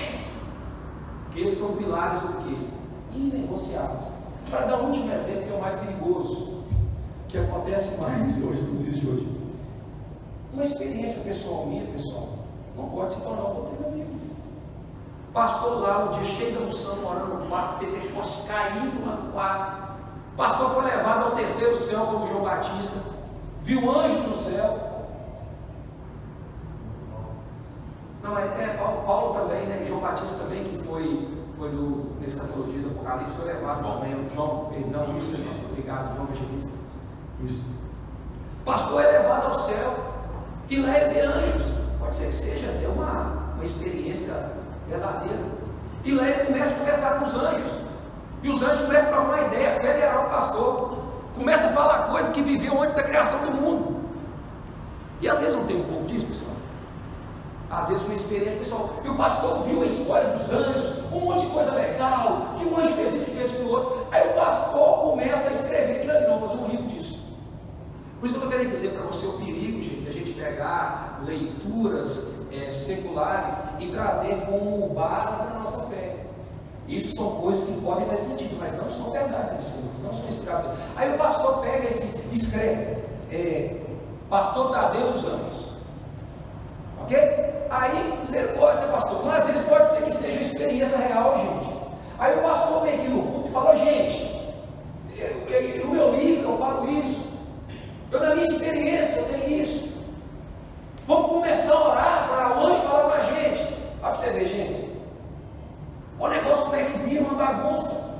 [1.25, 2.67] Porque esses são pilares do quê?
[3.15, 4.13] Inegociáveis.
[4.49, 6.63] Para dar um último exemplo, que é o mais perigoso,
[7.27, 9.27] que acontece mais hoje, dias de hoje.
[10.53, 12.29] Uma experiência pessoal minha, pessoal,
[12.75, 13.78] não pode se tornar doutrinamento.
[15.39, 19.93] Pastor lá, um dia cheio da unção, morando no quarto, Pentecoste caindo lá no quarto.
[20.35, 22.99] Pastor foi levado ao terceiro céu como João Batista,
[23.63, 25.07] viu anjo no céu.
[28.21, 29.85] Não, é, é Paulo, Paulo, também, né?
[29.87, 34.29] João Batista também, que foi, foi no, escatologia do Apocalipse, foi levado João, também.
[34.35, 36.77] João, perdão, isso, isso, obrigado, João Evangelista.
[37.45, 37.63] Isso.
[38.65, 39.95] Pastor é levado ao céu
[40.69, 41.63] e lá ele vê anjos.
[41.97, 44.58] Pode ser que seja até uma, uma experiência
[44.89, 45.43] verdadeira.
[46.03, 47.71] E lá ele começa a conversar com os anjos.
[48.41, 50.97] E os anjos começam a trocar uma ideia federal do pastor.
[51.35, 53.99] Começa a falar coisas que viveu antes da criação do mundo.
[55.21, 56.55] E às vezes não tem um pouco disso, pessoal.
[57.69, 58.89] Às vezes uma experiência pessoal.
[59.03, 62.77] E o pastor viu a história dos anjos, um monte de coisa legal, que um
[62.77, 64.07] anjo fez isso, que fez aquilo outro.
[64.11, 67.19] Aí o pastor começa a escrever aquilo ali, não, fazer um livro disso.
[68.19, 71.21] Por isso que eu estou querendo dizer para você o perigo, gente, da gente pegar
[71.25, 76.15] leituras é, seculares e trazer como base para a nossa fé.
[76.87, 80.71] Isso são coisas que podem fazer sentido, mas não são verdades absolutas, não são inspiradas.
[80.95, 83.75] Aí o pastor pega esse, escreve, é,
[84.29, 85.69] pastor Tadeu dos Anjos.
[87.03, 87.17] Ok?
[87.69, 89.23] Aí, misericórdia, pastor.
[89.25, 91.79] Mas às vezes pode ser que seja experiência real, gente.
[92.17, 94.39] Aí o pastor vem aqui no culto e fala, gente,
[95.15, 97.29] eu, eu, no meu livro eu falo isso.
[98.11, 99.88] Eu, na minha experiência, eu tenho isso.
[101.09, 103.61] Vamos começar a orar para anjo falar com a gente.
[103.63, 104.89] Olha para você ver, gente.
[106.19, 108.19] O negócio como é que vira uma bagunça.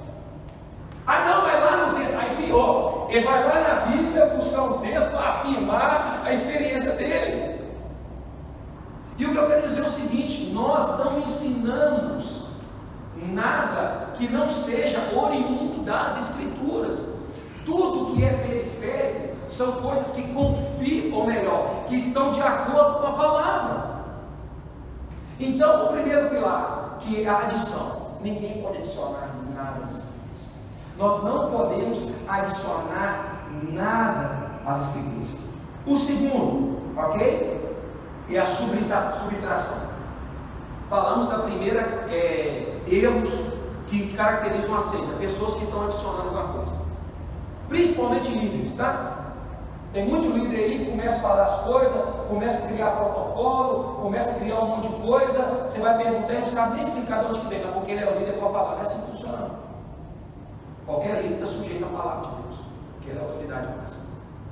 [1.06, 2.18] Ah, não, vai lá no texto.
[2.18, 3.06] Aí pior.
[3.12, 7.62] Ele vai lá na Bíblia buscar um texto para afirmar a experiência dele.
[9.20, 12.54] E o que eu quero dizer é o seguinte: nós não ensinamos
[13.16, 17.04] nada que não seja oriundo das Escrituras.
[17.64, 23.08] Tudo que é periférico são coisas que confirmam, ou melhor, que estão de acordo com
[23.08, 23.90] a palavra.
[25.40, 30.10] Então, o primeiro pilar, que é a adição, ninguém pode adicionar nada às Escrituras.
[30.98, 35.38] Nós não podemos adicionar nada às Escrituras.
[35.86, 37.78] O segundo, ok?
[38.30, 39.90] É a subtração.
[40.90, 43.30] Falamos da primeira, é, erros
[43.88, 46.74] que caracterizam a seita, pessoas que estão adicionando alguma coisa.
[47.68, 49.19] Principalmente líderes, tá?
[49.92, 54.32] Tem muito líder aí que começa a falar as coisas, começa a criar protocolo, começa
[54.32, 57.30] a criar um monte de coisa, você vai perguntar e não sabe nem explicar de
[57.30, 59.50] onde que vem, porque ele é o líder para falar, não é assim que funciona.
[60.86, 62.58] Qualquer líder está sujeito à palavra de Deus,
[62.94, 64.06] porque ele é autoridade máxima.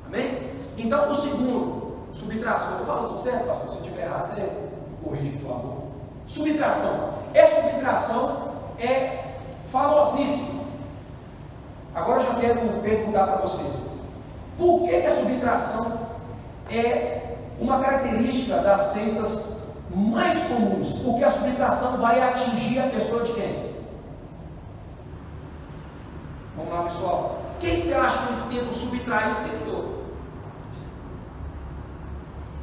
[0.07, 0.51] Amém?
[0.77, 2.79] Então, o segundo, subtração.
[2.79, 3.69] Eu falando tudo certo, pastor?
[3.69, 5.83] Se eu estiver errado, você me corrige, por favor.
[6.25, 7.09] Subtração.
[7.33, 9.35] Essa subtração é
[9.71, 10.63] famosíssima.
[11.93, 13.87] Agora eu já quero perguntar para vocês.
[14.57, 16.07] Por que, que a subtração
[16.69, 19.57] é uma característica das seitas
[19.93, 20.99] mais comuns?
[20.99, 23.75] Porque a subtração vai atingir a pessoa de quem?
[26.55, 27.41] Vamos lá, pessoal.
[27.59, 29.97] Quem você acha que eles tentam subtrair o tempo todo?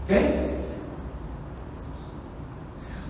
[0.07, 0.55] Quem?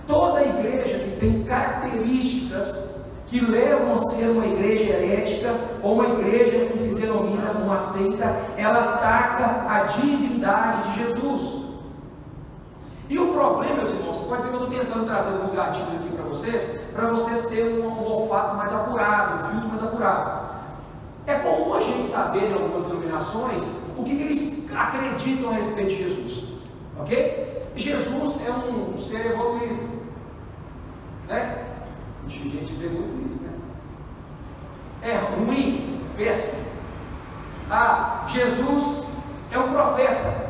[0.07, 2.94] Toda igreja que tem características
[3.35, 8.27] que levam a ser uma igreja herética ou uma igreja que se denomina uma seita,
[8.57, 11.65] ela ataca a divindade de Jesus.
[13.11, 16.11] E o problema, meus irmãos, pode ver que eu estou tentando trazer alguns gatilhos aqui
[16.15, 20.45] para vocês, para vocês terem um, um olfato mais apurado, um filtro mais apurado.
[21.27, 23.65] É comum a gente saber em algumas denominações
[23.99, 26.55] o que, que eles acreditam a respeito de Jesus.
[27.01, 27.67] Ok?
[27.75, 29.89] Jesus é um ser evoluído.
[31.27, 31.64] Né?
[32.27, 33.53] A gente vê muito isso, né?
[35.03, 36.65] É ruim, péssimo.
[37.71, 39.05] Ah, Jesus
[39.51, 40.45] é um profeta.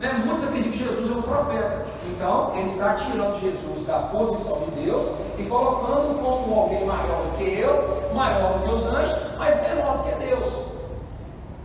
[0.00, 0.22] Né?
[0.24, 1.86] Muitos acreditam que Jesus é um profeta.
[2.06, 7.36] Então, ele está tirando Jesus da posição de Deus e colocando como alguém maior do
[7.36, 10.68] que eu, maior do que os anjos, mas menor do que Deus.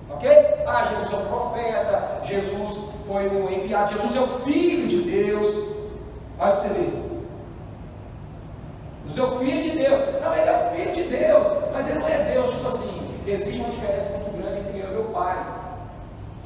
[0.09, 0.30] Ok?
[0.68, 5.55] Ah, Jesus é um profeta, Jesus foi um enviado, Jesus é o Filho de Deus.
[6.39, 7.03] Olha para você ver.
[9.06, 10.22] O seu filho de Deus.
[10.22, 13.14] Não, ele é o filho de Deus, mas ele não é Deus, tipo assim.
[13.26, 15.45] Existe uma diferença muito grande entre eu e meu pai.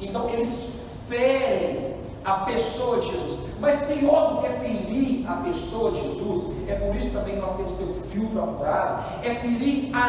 [0.00, 3.48] Então eles ferem a pessoa de Jesus.
[3.58, 7.72] Mas pior do que ferir a pessoa de Jesus, é por isso também nós temos
[7.72, 10.08] que ter um filtro apurado, é ferir a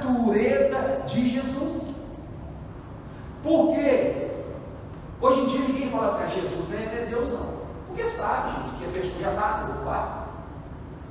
[0.00, 1.94] natureza de Jesus.
[3.42, 4.28] Por quê?
[5.20, 7.60] Hoje em dia ninguém fala assim, ah, Jesus não é Deus não.
[7.88, 10.19] Porque sabe, gente, que a pessoa já está ocupada.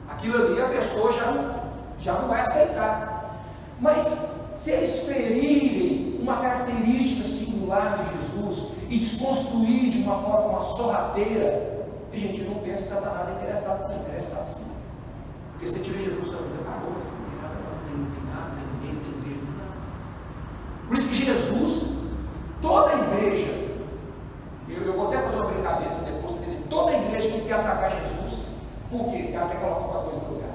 [0.09, 1.59] Aquilo ali a pessoa já não,
[1.99, 3.35] já não vai aceitar.
[3.79, 4.05] Mas
[4.55, 12.17] se eles ferirem uma característica singular de Jesus e desconstruir de uma forma sorrateira, a
[12.17, 14.71] gente não pensa que Satanás é interessado, não é interessado sim.
[15.53, 17.55] Porque se tira Jesus da vida, acabou, não tem nada,
[17.95, 19.71] não tem nada, não tem, não tem igreja, não tem nada.
[20.87, 22.11] Por isso que Jesus,
[22.61, 23.69] toda a igreja,
[24.67, 28.18] eu, eu vou até fazer uma brincadeira depois, toda a igreja que quer atacar Jesus,
[28.89, 29.31] por quê?
[29.33, 30.49] Ela quer colocar outra coisa no lugar.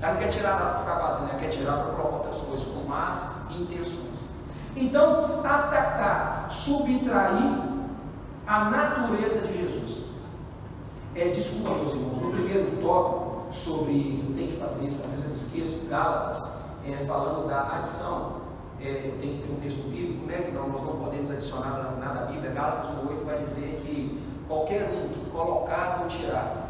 [0.00, 2.66] Ela não quer tirar nada para ficar vazio, ela quer tirar para colocar outras coisas
[2.66, 4.30] com más intenções.
[4.76, 7.76] Então, atacar, subtrair
[8.46, 10.06] a natureza de Jesus.
[11.14, 15.24] É, desculpa, meus irmãos, no primeiro tópico sobre eu tenho que fazer isso, às vezes
[15.24, 16.46] eu esqueço, Gálatas,
[16.84, 18.42] é, falando da adição,
[18.80, 20.42] é, tem que ter um texto bíblico, né?
[20.42, 22.50] Que não, nós não podemos adicionar nada à Bíblia.
[22.50, 26.65] Gálatas 1,8 vai dizer que qualquer um que colocar ou tirar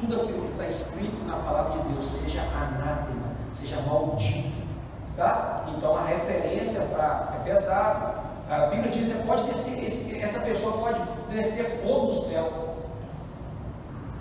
[0.00, 4.68] tudo aquilo que está escrito na palavra de Deus seja anátema, seja maldito.
[5.16, 5.64] Tá?
[5.76, 8.28] Então a referência para é pesado.
[8.48, 12.76] A Bíblia diz que né, pode descer, essa pessoa pode descer fogo do céu.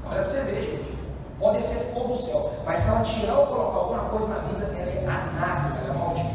[0.05, 0.97] Olha para você ver, gente.
[1.39, 2.51] Pode descer fogo do céu.
[2.65, 5.97] Mas se ela tirar ou colocar alguma coisa na vida, ela é anátema, ela é
[5.97, 6.29] maldita.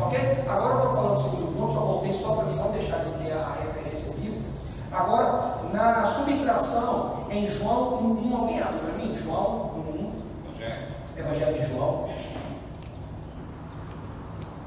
[0.00, 0.44] Ok?
[0.48, 3.10] Agora eu estou falando sobre o ponto, só voltei só para mim não deixar de
[3.22, 4.48] ter a referência bíblica.
[4.92, 9.16] Agora, na subtração, em João 1, alguém abre para mim?
[9.16, 11.18] João 1.
[11.18, 12.08] Evangelho de João.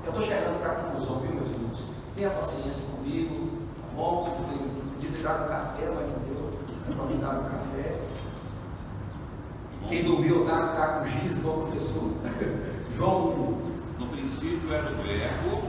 [0.03, 1.83] Eu estou chegando para a conclusão, viu, meus irmãos?
[2.15, 4.23] Tenha paciência comigo, tá bom?
[4.23, 6.95] Você podia ter dado um café, mas não deu.
[6.95, 7.99] para me dar um café.
[9.87, 12.11] Quem dormiu está tá com giz, igual o professor.
[12.95, 13.99] João 1.
[13.99, 15.61] No princípio era o Verbo,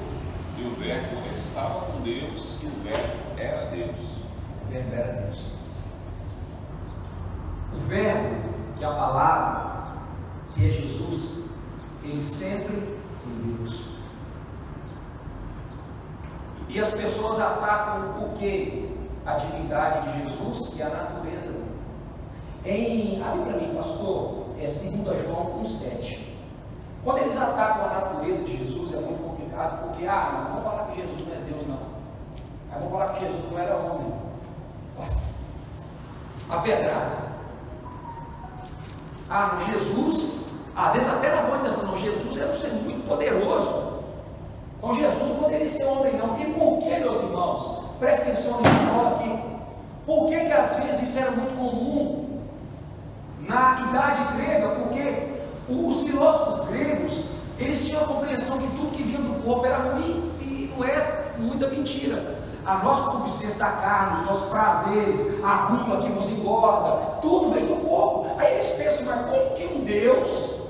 [0.58, 4.00] e o Verbo estava com Deus, e o Verbo era Deus.
[4.64, 5.61] O Verbo era Deus.
[7.74, 8.36] O Verbo,
[8.76, 9.86] que é a palavra,
[10.54, 11.44] que é Jesus,
[12.02, 13.96] ele sempre foi Deus.
[16.68, 18.90] E as pessoas atacam o que?
[19.24, 21.72] A divindade de Jesus e a natureza dele.
[22.64, 26.18] Em, abre para mim, pastor, é 2 João 1,7.
[27.04, 30.86] Quando eles atacam a natureza de Jesus é muito complicado, porque, ah, não vamos falar
[30.86, 31.92] que Jesus não é Deus, não.
[32.72, 34.14] Aí falar que Jesus não era homem.
[34.96, 35.44] Nossa,
[36.48, 37.31] a pedrada.
[39.34, 40.40] Ah, Jesus,
[40.76, 44.02] às vezes até na boa intenção, não, Jesus era um ser muito poderoso.
[44.76, 46.38] Então Jesus não poderia ser homem, não.
[46.38, 47.80] E por que, meus irmãos?
[47.98, 49.42] Presta atenção na escola aqui.
[50.04, 52.40] Por que, que às vezes isso era muito comum
[53.48, 54.68] na idade grega?
[54.68, 55.28] Porque
[55.66, 57.24] os filósofos gregos,
[57.58, 60.30] eles tinham a compreensão que tudo que vinha do corpo era ruim.
[60.42, 66.02] E não é muita mentira a nossa concupiscência da carne, os nossos prazeres, a gula
[66.02, 67.81] que nos engorda, tudo vem do.
[68.42, 70.62] Aí eles pensam, mas como que um Deus,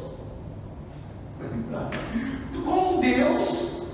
[2.63, 3.85] como um Deus,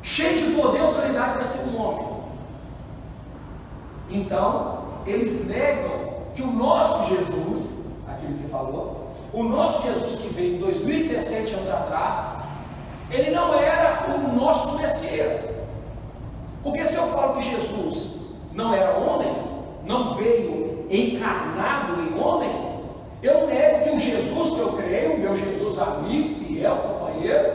[0.00, 2.22] cheio de poder e autoridade, vai ser um homem?
[4.10, 10.28] Então, eles negam que o nosso Jesus, aquilo que você falou, o nosso Jesus que
[10.28, 12.36] veio 2017 anos atrás,
[13.10, 15.48] ele não era o nosso Messias.
[16.62, 18.20] Porque se eu falo que Jesus
[18.52, 19.34] não era homem,
[19.84, 22.72] não veio encarnado em homem,
[23.22, 27.48] eu nego que o Jesus que eu creio, o meu Jesus amigo, fiel, companheiro,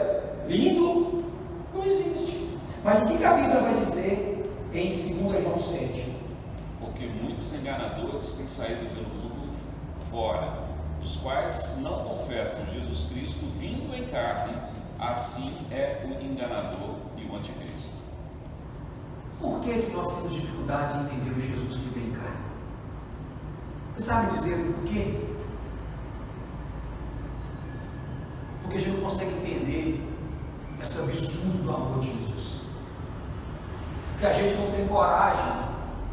[0.48, 1.24] lindo,
[1.72, 2.48] não existe.
[2.82, 6.12] Mas o que a Bíblia vai dizer em 2 João 7?
[6.80, 9.52] Porque muitos enganadores têm saído pelo mundo
[10.10, 10.54] fora,
[11.02, 14.56] os quais não confessam Jesus Cristo vindo em carne,
[14.98, 17.98] assim é o enganador e o anticristo.
[19.40, 22.28] Por que, que nós temos dificuldade em entender o Jesus que vem cá?
[22.28, 22.47] Você
[23.98, 25.28] sabe dizer por quê?
[28.62, 30.08] Porque a gente não consegue entender
[30.80, 32.60] esse absurdo do amor de Jesus.
[34.12, 35.52] Porque a gente não tem coragem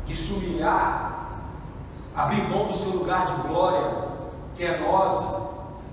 [0.06, 1.52] de se humilhar,
[2.16, 4.08] abrir mão do seu lugar de glória,
[4.56, 5.44] que é nós,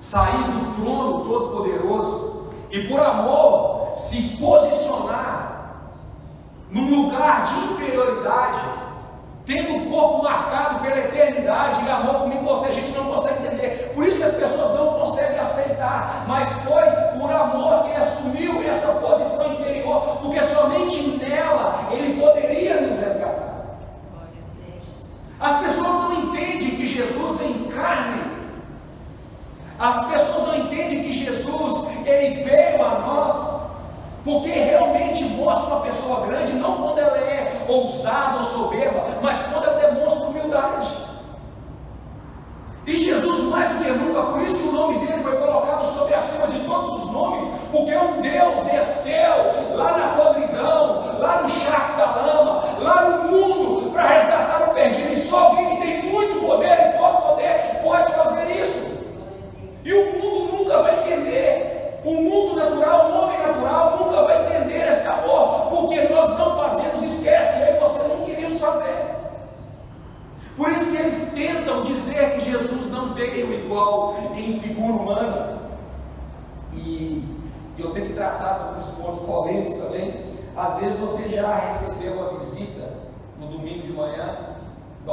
[0.01, 5.53] sair do trono todo-poderoso e por amor se posicionar
[6.70, 8.61] num lugar de inferioridade,
[9.45, 13.93] tendo o corpo marcado pela eternidade e amor comigo você, a gente não consegue entender.
[13.95, 16.84] Por isso que as pessoas não conseguem aceitar, mas foi
[17.18, 23.53] por amor que ele assumiu essa posição inferior, porque somente nela ele poderia nos resgatar.
[25.40, 28.22] As pessoas não entendem que Jesus vem carne.
[29.76, 33.62] As pessoas não entendem que Jesus ele veio a nós
[34.25, 39.64] porque realmente mostra uma pessoa grande, não quando ela é ousada ou soberba, mas quando
[39.64, 41.03] ela demonstra humildade.
[42.85, 46.14] E Jesus, mais do que nunca, por isso que o nome dele foi colocado sobre
[46.14, 51.97] acima de todos os nomes, porque um Deus desceu lá na podridão, lá no charco
[51.97, 55.12] da lama, lá no mundo, para resgatar o perdido.
[55.12, 58.83] E só alguém que tem muito poder e todo poder pode fazer isso.
[59.85, 62.01] E o mundo nunca vai entender.
[62.05, 67.01] O mundo natural, o homem natural, nunca vai entender esse amor, porque nós não fazemos,
[67.01, 69.12] esquece, eu e você não queríamos fazer.
[70.57, 75.59] Por isso que eles tentam dizer que Jesus não veio igual em figura humana.
[76.75, 77.25] E
[77.79, 80.33] eu tenho que tratar de alguns pontos polêmicos também.
[80.57, 82.93] Às vezes você já recebeu uma visita
[83.39, 84.39] no domingo de manhã
[85.05, 85.11] de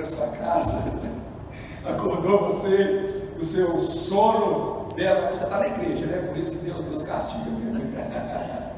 [0.00, 1.00] na sua casa,
[1.84, 6.26] acordou você, o seu sono dela, você está na igreja, né?
[6.28, 7.50] Por isso que Deus, Deus castiga.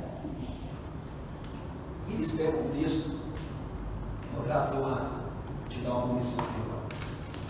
[2.11, 3.21] Eles pegam o texto,
[4.35, 5.23] vou trazer uma,
[5.69, 6.83] te dar uma munição agora,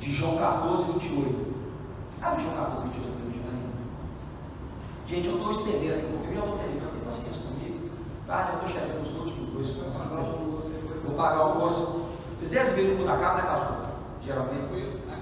[0.01, 1.53] de João 14, 28.
[2.21, 3.43] Abre João 14, 28 para mim,
[5.09, 7.91] Gente, eu estou estendendo aqui um pouquinho, eu estou terminando, tem paciência comigo.
[8.27, 8.51] Tá?
[8.53, 10.01] Eu estou chegando nos últimos dois pontos.
[11.05, 11.92] Vou pagar o almoço.
[12.51, 13.77] Dez vezes no acaba, né, pastor?
[14.25, 14.69] Geralmente,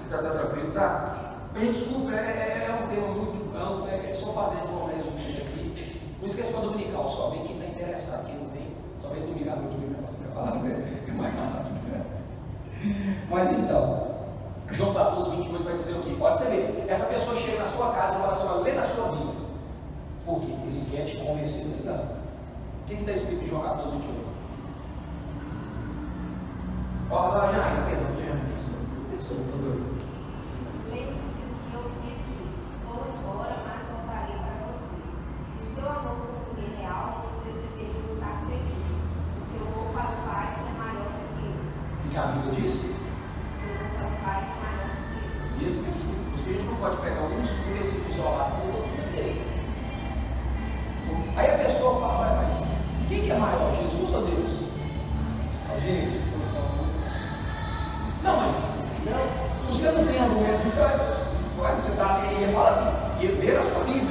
[0.05, 1.21] está tá tranquilo, tá?
[1.53, 4.67] A gente desculpa, é, é, é, um tema muito amplo, é, é só fazer de
[4.67, 5.99] forma resumida aqui.
[6.19, 8.67] Por isso que é dominical, só vem quem está interessado, quem não vem,
[9.01, 11.71] só vem domingo à noite, vem negócio da palavra, é mais rápido.
[13.29, 14.11] Mas então,
[14.71, 16.15] João 14, 28 vai dizer o quê?
[16.17, 19.09] Pode você ver, essa pessoa chega na sua casa e fala assim, lê na sua
[19.09, 19.41] Bíblia.
[20.25, 20.51] Por quê?
[20.51, 22.03] Ele quer te convencer do engano.
[22.83, 24.30] O que está escrito em João 14, 28?
[27.13, 28.45] Olha lá, Janaína, perdão, Janaína,
[29.11, 30.00] desculpa, estou doido.
[63.23, 64.10] E ler a sua Bíblia.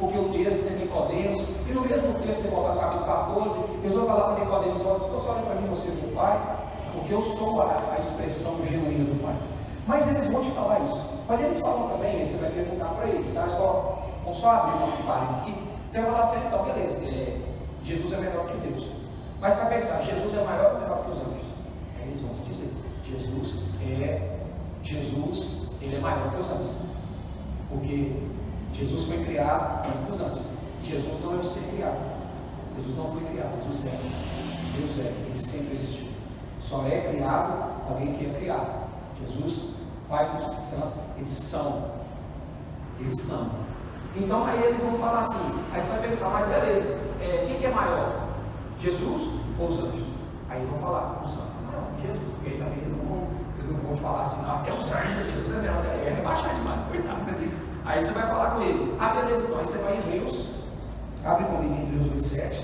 [0.00, 3.92] Porque o texto tem Nicodemos, e no mesmo texto você volta para capítulo 14, eles
[3.92, 6.40] vão falar para Nicodemos, olha, se você olha para mim, você é meu pai,
[6.94, 9.36] porque eu sou a, a expressão genuína do pai.
[9.86, 11.10] Mas eles vão te falar isso.
[11.28, 13.46] Mas eles falam também, você vai perguntar para eles, tá?
[13.50, 15.54] Só, vamos só abrir uma parênteses aqui.
[15.88, 17.40] Você vai falar assim, então, beleza, é,
[17.84, 18.86] Jesus é menor que Deus.
[19.38, 21.46] Mas você vai perguntar, Jesus é maior ou menor que os anjos?
[21.98, 22.72] Aí eles vão te dizer,
[23.04, 24.38] Jesus é,
[24.82, 26.76] Jesus, ele é maior que os anjos.
[27.68, 28.12] Porque
[28.72, 30.42] Jesus foi criado antes dos anjos.
[30.84, 32.00] Jesus não é um ser criado.
[32.76, 34.00] Jesus não foi criado, Jesus é.
[34.76, 36.08] Deus é, ele sempre existiu.
[36.60, 38.88] Só é criado alguém que é criado.
[39.20, 39.70] Jesus,
[40.08, 41.90] Pai, Filho Espírito Santo, eles são.
[42.98, 43.50] Eles são.
[44.16, 47.66] Então aí eles vão falar assim, aí você vai perguntar, mas beleza, é, quem que
[47.66, 48.28] é maior?
[48.80, 50.02] Jesus ou os anjos?
[50.48, 53.28] Aí eles vão falar, os anjos é maior que Jesus, porque também eles não vão,
[53.56, 56.82] eles não vão falar assim, não, até os anjos, Jesus é melhor, é rebaixar demais,
[56.82, 56.89] coitado, né?
[57.90, 60.50] Aí você vai falar com ele, ah beleza, então aí você vai em Hebreus,
[61.24, 62.60] abre comigo em Hebreus 2,7.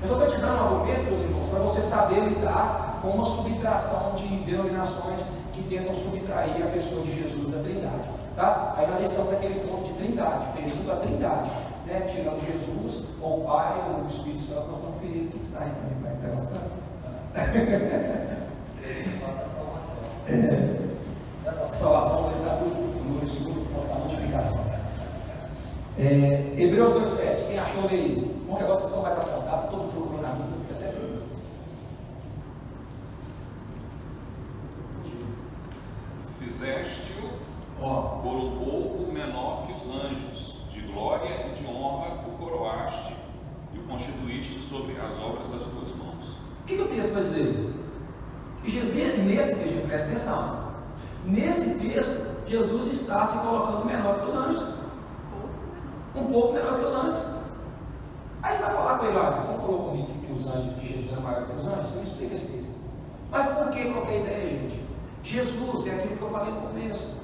[0.00, 3.24] Mas eu estou te dando um argumento, meus irmãos, para você saber lidar com uma
[3.24, 5.20] subtração de denominações
[5.52, 8.08] que tentam subtrair a pessoa de Jesus da Trindade.
[8.36, 8.74] Tá?
[8.76, 11.50] Aí nós estamos naquele ponto de Trindade, ferindo a Trindade.
[11.84, 12.00] Né?
[12.02, 15.72] Tirando Jesus, ou o Pai, ou o Espírito Santo, nós estamos ferindo que está aí
[15.72, 16.70] também, vai pegar bastante.
[19.18, 19.96] Falta salvação.
[21.48, 24.67] A salvação vai dar no segundo ponto, a multiplicação.
[26.00, 28.42] É, Hebreus 2,7, quem achou aí?
[28.46, 31.24] Bom que agora vocês estão mais apontados, todo procurando a Bíblia, fica até feliz.
[36.38, 37.48] Fizeste-o
[37.80, 43.14] Ó, por um pouco menor que os anjos, de glória e de honra o coroaste
[43.72, 45.18] e o constituíste sobre as
[46.80, 47.74] o texto vai dizer?
[49.24, 50.68] Nesse texto, presta atenção.
[51.24, 54.64] Nesse texto, Jesus está se colocando menor que os anjos.
[56.14, 57.38] Um pouco menor que os anjos.
[58.42, 61.12] Aí você vai falar com ele, olha, você falou comigo que os anjos de Jesus
[61.12, 61.88] eram maiores que os anjos?
[61.88, 62.74] Você me explica esse texto.
[63.30, 64.84] Mas por que qualquer ideia, gente?
[65.22, 67.18] Jesus é aquilo que eu falei no começo.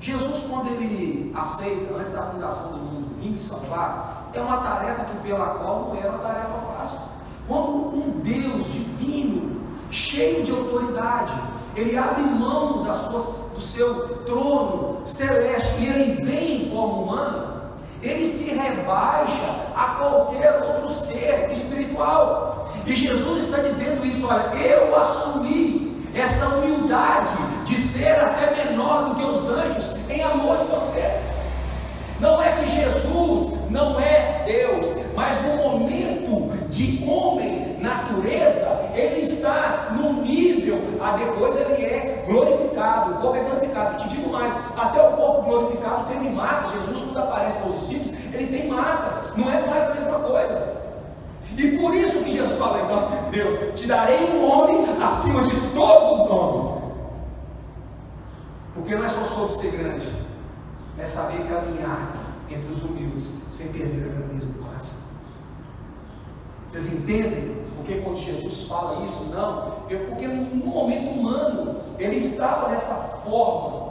[0.00, 5.04] Jesus, quando ele aceita, antes da fundação do mundo, vir me salvar, é uma tarefa
[5.04, 7.00] que pela qual não era uma tarefa fácil.
[7.48, 9.58] Quando um Deus divino,
[9.90, 11.32] cheio de autoridade,
[11.74, 13.20] ele abre mão da sua,
[13.54, 17.62] do seu trono celeste e ele vem em forma humana,
[18.02, 22.68] ele se rebaixa a qualquer outro ser espiritual.
[22.86, 29.14] E Jesus está dizendo isso: olha, eu assumi essa humildade de ser até menor do
[29.16, 31.28] que os anjos em amor de vocês.
[32.20, 39.94] Não é que Jesus não é Deus, mas no momento de homem, natureza, ele está
[39.96, 43.96] no nível, a depois ele é glorificado, o corpo é glorificado.
[43.96, 46.72] Te digo mais, até o corpo glorificado teve marcas.
[46.72, 50.57] Jesus, quando aparece aos discípulos, ele tem marcas, não é mais a mesma coisa.
[51.58, 56.20] E por isso que Jesus fala, então, Deus, te darei um nome acima de todos
[56.20, 56.82] os nomes.
[58.74, 60.08] Porque não é só sobre ser grande,
[60.96, 62.14] é saber caminhar
[62.48, 65.00] entre os humildes sem perder a grandeza do coração.
[66.68, 69.24] Vocês entendem porque quando Jesus fala isso?
[69.34, 72.94] Não, é porque no momento humano ele estava dessa
[73.24, 73.88] forma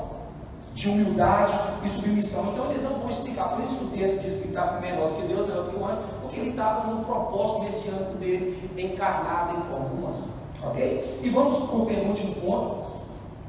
[0.73, 1.53] de humildade
[1.83, 2.51] e submissão.
[2.53, 3.49] Então eles não vão explicar.
[3.49, 5.75] Por isso que o texto diz que está menor do que Deus, menor do que
[5.75, 10.23] o anjo, porque ele estava no propósito messiânico dele, encarnado em forma humana.
[10.61, 11.21] Ok?
[11.23, 12.87] E vamos para o penúltimo ponto.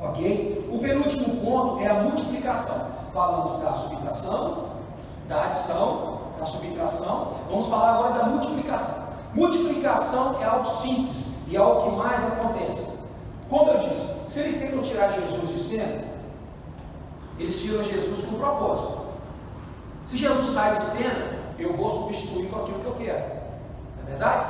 [0.00, 0.70] Ok?
[0.72, 2.88] O penúltimo ponto é a multiplicação.
[3.12, 4.68] Falamos da subtração,
[5.28, 7.32] da adição, da subtração.
[7.50, 9.08] Vamos falar agora da multiplicação.
[9.34, 12.98] Multiplicação é algo simples e é algo que mais acontece.
[13.50, 16.04] Como eu disse, se eles tentam tirar Jesus de cena,
[17.38, 19.00] eles tiram Jesus com propósito.
[20.04, 23.24] Se Jesus sai de cena, eu vou substituir com aquilo que eu quero.
[23.96, 24.46] Não é verdade?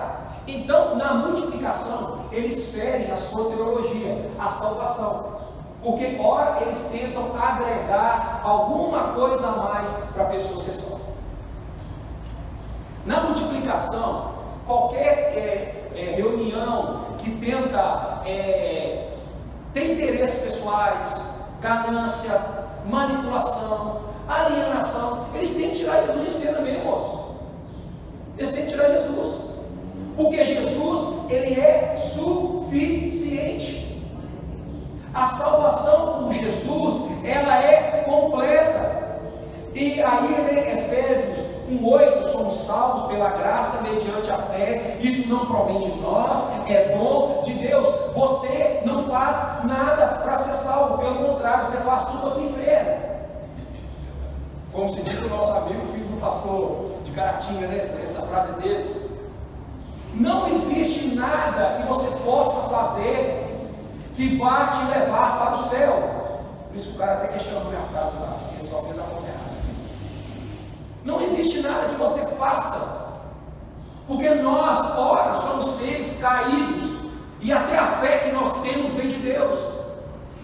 [0.46, 5.38] Então, na multiplicação, eles ferem a soteriologia, a salvação.
[5.82, 11.04] Porque, ora, eles tentam agregar alguma coisa a mais para a pessoa ser salva.
[13.04, 14.34] Na multiplicação,
[14.66, 19.16] qualquer é, é, reunião que tenta é,
[19.72, 21.22] ter interesses pessoais,
[21.60, 22.40] ganância,
[22.86, 27.34] manipulação, alienação, eles têm que tirar Jesus de cena mesmo, moço.
[28.36, 29.48] Eles têm que tirar Jesus.
[30.16, 33.88] Porque Jesus, ele é suficiente.
[35.14, 38.98] A salvação por Jesus, ela é completa.
[39.74, 46.00] E aí, Efésios 1,8, somos salvos pela graça mediante a fé, isso não provém de
[46.00, 47.86] nós, é dom de Deus.
[48.14, 52.97] Você não faz nada para ser salvo, pelo contrário, você faz tudo para o inferno.
[54.78, 58.00] Como se diz o nosso amigo, filho do pastor de Caratinga, né?
[58.04, 59.10] Essa frase dele.
[60.14, 63.74] Não existe nada que você possa fazer
[64.14, 66.68] que vá te levar para o céu.
[66.68, 69.26] Por isso o cara até questionou minha frase lá, que ele só fez a forma
[69.26, 69.50] errada.
[71.04, 73.18] Não existe nada que você faça,
[74.06, 77.10] porque nós, ora, somos seres caídos,
[77.40, 79.58] e até a fé que nós temos vem de Deus.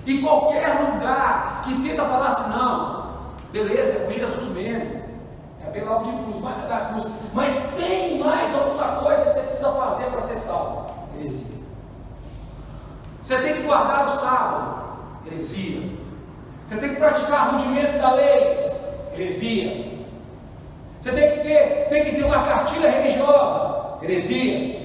[0.04, 2.93] E qualquer lugar que tenta falar assim, não,
[3.54, 5.00] beleza, é por Jesus mesmo,
[5.64, 9.32] é pela obra de cruz, mas é da cruz, mas tem mais alguma coisa que
[9.32, 10.90] você precisa fazer para ser salvo.
[11.16, 11.54] Heresia.
[13.22, 14.84] Você tem que guardar o sábado,
[15.24, 15.82] heresia.
[16.66, 18.52] Você tem que praticar rudimentos da lei,
[19.14, 20.04] heresia.
[21.00, 23.98] Você tem que ser, tem que ter uma cartilha religiosa.
[24.02, 24.83] Heresia.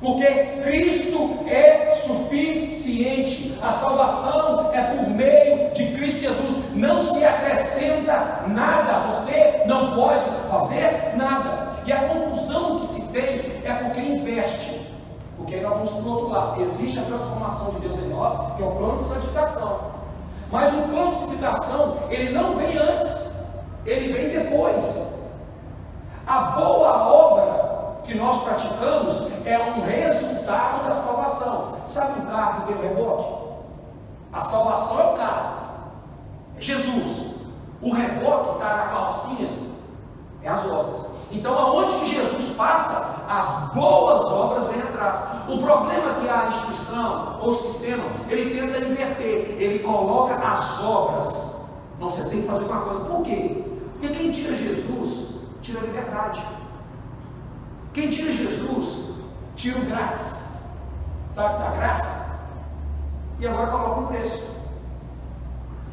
[0.00, 0.26] Porque
[0.62, 3.58] Cristo é suficiente.
[3.60, 6.74] A salvação é por meio de Cristo Jesus.
[6.74, 9.10] Não se acrescenta nada.
[9.10, 11.68] Você não pode fazer nada.
[11.84, 14.86] E a confusão que se tem é porque investe.
[15.36, 16.62] Porque aí nós vamos para o outro lado.
[16.62, 19.80] Existe a transformação de Deus em nós, que é o plano de santificação.
[20.50, 23.30] Mas o plano de santificação, ele não vem antes,
[23.84, 25.14] ele vem depois.
[26.26, 27.47] A boa obra
[28.08, 31.76] que nós praticamos é um resultado da salvação.
[31.86, 33.38] Sabe o carro que o reboque?
[34.32, 35.54] A salvação é o carro,
[36.56, 37.34] é Jesus.
[37.82, 39.50] O reboque está na carrocinha,
[40.42, 41.06] é as obras.
[41.30, 45.22] Então, aonde que Jesus passa, as boas obras vêm atrás.
[45.46, 51.56] O problema é que a instituição ou sistema, ele tenta inverter, ele coloca as obras.
[52.00, 53.00] Não, você tem que fazer uma coisa.
[53.00, 53.64] Por quê?
[53.92, 56.42] Porque quem tira Jesus, tira a liberdade.
[57.98, 59.10] Quem tira Jesus,
[59.56, 60.44] tira o grátis.
[61.30, 62.38] sabe, da graça.
[63.40, 64.52] E agora coloca um preço.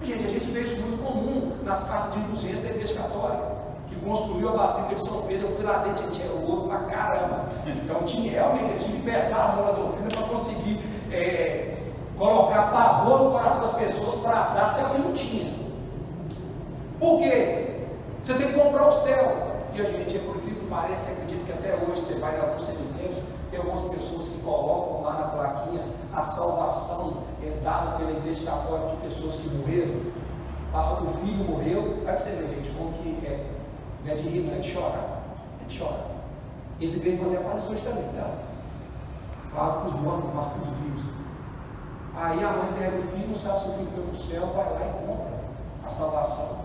[0.03, 3.55] Gente, a gente vê isso muito comum nas cartas de indulgência da Igreja Católica,
[3.87, 5.47] que construiu a Basílica de São Pedro.
[5.47, 7.45] Eu fui lá dentro e tinha ouro pra caramba.
[7.65, 10.79] Então tinha realmente, eu tinha que pesar a mão da doutrina para conseguir
[11.11, 11.85] é,
[12.19, 15.55] colocar pavor no coração das pessoas para dar até o que não tinha.
[16.99, 17.87] Por quê?
[18.21, 19.55] Você tem que comprar o céu.
[19.73, 22.63] E a gente, por incrível que pareça, acredito que até hoje você vai em alguns
[22.65, 23.19] cemitérios,
[23.49, 25.83] tem algumas pessoas que colocam lá na plaquinha
[26.15, 29.99] a salvação é dada pela igreja católica de pessoas que morreram.
[30.73, 33.51] Ah, o filho morreu, vai para você ver, gente, como que é.
[34.03, 35.23] Não é de rir, não é de chorar.
[35.61, 36.05] É de chorar.
[36.79, 38.33] E essa igreja fazia faz isso também, tá?
[39.53, 41.03] Fala com os mortos, não faz com os vivos.
[42.15, 44.47] Aí a mãe pega o filho, não sabe se o filho foi para o céu,
[44.55, 45.39] vai lá e compra
[45.85, 46.64] a salvação.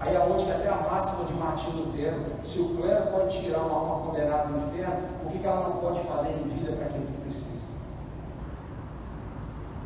[0.00, 3.78] Aí aonde que até a máxima de Martinho Lutero, se o clero pode tirar uma
[3.78, 7.10] alma condenada no inferno, por que, que ela não pode fazer em vida para aqueles
[7.10, 7.60] que precisam?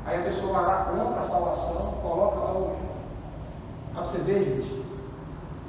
[0.07, 2.77] Aí a pessoa vai lá, compra a salvação, coloca lá o.
[3.93, 4.85] Para você ver, gente.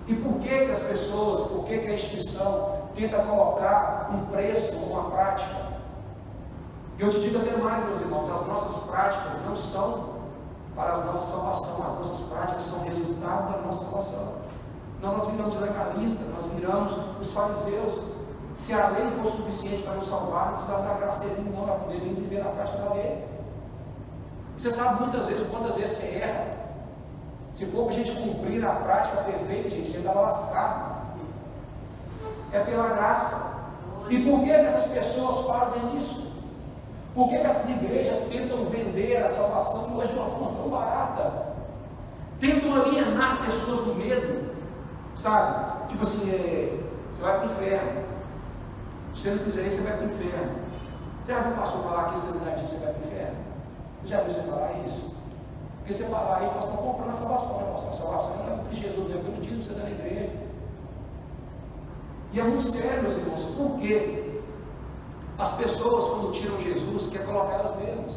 [0.08, 4.76] E por que, que as pessoas, por que, que a instituição tenta colocar um preço
[4.80, 5.56] ou uma prática?
[7.00, 10.15] Eu te digo até mais, meus irmãos, as nossas práticas não são
[10.76, 11.86] para a nossa salvação.
[11.86, 14.34] As nossas práticas são resultado da nossa salvação.
[15.02, 18.02] Não nós viramos legalistas, nós viramos os fariseus.
[18.56, 21.82] Se a lei for suficiente para nos salvar, não precisava da graça dele, não, nós
[21.82, 23.26] poderíamos viver na prática da lei.
[24.58, 26.56] Você sabe muitas vezes quantas vezes você erra.
[27.54, 30.96] Se for para a gente cumprir a prática perfeita, a gente estava lascado.
[32.52, 33.56] É pela graça.
[34.10, 36.32] E por que essas pessoas fazem isso?
[37.16, 41.56] Por que, essas igrejas tentam vender a salvação hoje de uma forma tão barata?
[42.42, 44.54] Tentam alienar pessoas do medo,
[45.18, 45.88] sabe?
[45.88, 46.78] Tipo assim, é,
[47.14, 48.04] você vai para o inferno.
[49.16, 50.56] Se você não fizer isso, você vai para o inferno.
[51.24, 53.38] Você já viu o pastor falar que você não disso, você vai para o inferno?
[54.04, 55.16] Já viu você falar isso?
[55.78, 57.90] Porque você falar isso, nós estamos comprando a salvação, né, pastor?
[57.92, 60.32] A salvação não é o que Jesus deu pelo dízimo, você dá na igreja.
[62.34, 64.25] E é muito sério, meus irmãos, por quê?
[65.38, 68.14] As pessoas, quando tiram Jesus, quer colocar elas mesmas,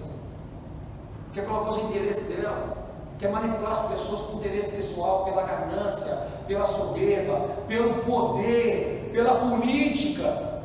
[1.32, 2.76] quer colocar os interesses dela,
[3.18, 6.16] quer manipular as pessoas por interesse pessoal, pela ganância,
[6.46, 10.62] pela soberba, pelo poder, pela política.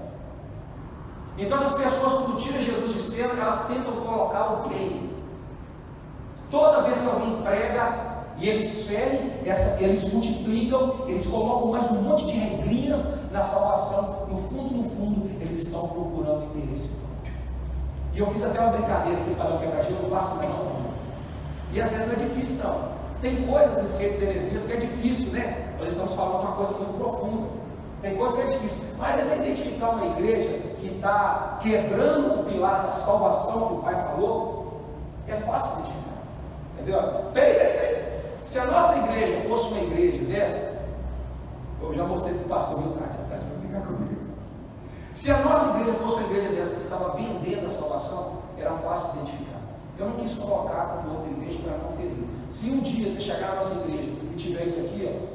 [1.38, 5.12] Então, essas pessoas, quando tiram Jesus de cena, elas tentam colocar alguém.
[6.52, 9.32] Toda vez que alguém prega e eles ferem,
[9.80, 14.28] eles multiplicam, eles colocam mais um monte de regrinhas na salvação.
[14.28, 14.83] No fundo, no
[15.54, 17.34] eles estão procurando interesse próprio.
[18.14, 20.84] E eu fiz até uma brincadeira aqui para não quebrar gelo, não passa não.
[21.72, 22.94] E às vezes não é difícil não.
[23.22, 25.76] Tem coisas em ciências heresias que é difícil, né?
[25.80, 27.48] Nós estamos falando uma coisa muito profunda.
[28.02, 28.84] Tem coisas que é difícil.
[28.98, 30.50] Mas você identificar uma igreja
[30.80, 34.82] que está quebrando o pilar da salvação que o pai falou,
[35.28, 36.04] é fácil identificar.
[36.74, 37.02] Entendeu?
[37.34, 38.04] Peraí, peraí, peraí.
[38.46, 40.84] Se a nossa igreja fosse uma igreja dessa,
[41.82, 43.18] eu já mostrei para o pastor, viu, Tati?
[43.30, 44.03] Tati comigo.
[45.14, 49.20] Se a nossa igreja fosse uma igreja dessa que estava vendendo a salvação, era fácil
[49.20, 49.60] identificar.
[49.98, 52.26] Eu não quis colocar como outra igreja para não ferir.
[52.50, 55.34] Se um dia você chegar na nossa igreja e tiver isso aqui, ó.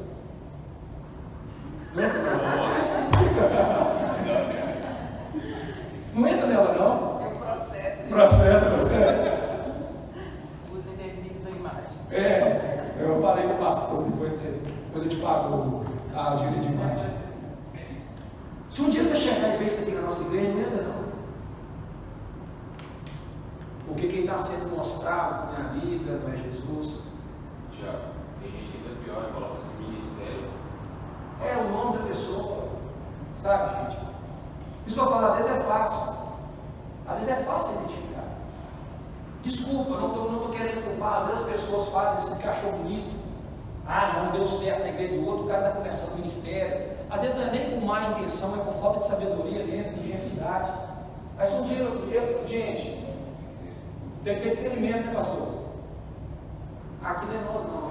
[6.15, 6.75] Não entra nela.
[6.75, 7.21] Não?
[7.21, 8.09] É processo.
[8.09, 9.31] Processo, processo.
[10.73, 11.93] Uso indevido da imagem.
[12.11, 16.73] É, eu falei com o pastor, depois, você, depois eu te pago a direito de
[16.73, 17.28] imagem.
[18.79, 21.05] Se um dia você chegar e ver isso aqui na nossa igreja, não entra não.
[23.89, 27.03] Porque quem está sendo mostrado não é a Bíblia, não é Jesus.
[27.73, 27.91] Já,
[28.41, 30.45] tem gente que ainda pior, coloca esse ministério.
[31.43, 32.69] É o nome da pessoa.
[33.35, 33.99] Sabe, gente?
[34.87, 36.15] Isso que eu falo, às vezes é fácil.
[37.09, 38.29] Às vezes é fácil identificar.
[39.43, 41.23] Desculpa, não estou não tô querendo culpar.
[41.23, 43.13] Às vezes as pessoas fazem isso porque achou bonito.
[43.85, 46.88] Ah, não deu certo na igreja do outro, o cara está começando o ministério.
[47.11, 50.09] Às vezes não é nem com má intenção, é por falta de sabedoria mesmo, de
[50.09, 50.73] ingenuidade.
[51.39, 52.99] Um dia, eu, eu, gente,
[54.25, 55.49] tem que ter discernimento, né, pastor?
[57.03, 57.88] Aqui não é nós, não,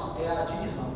[0.00, 0.86] nosso é a divisão.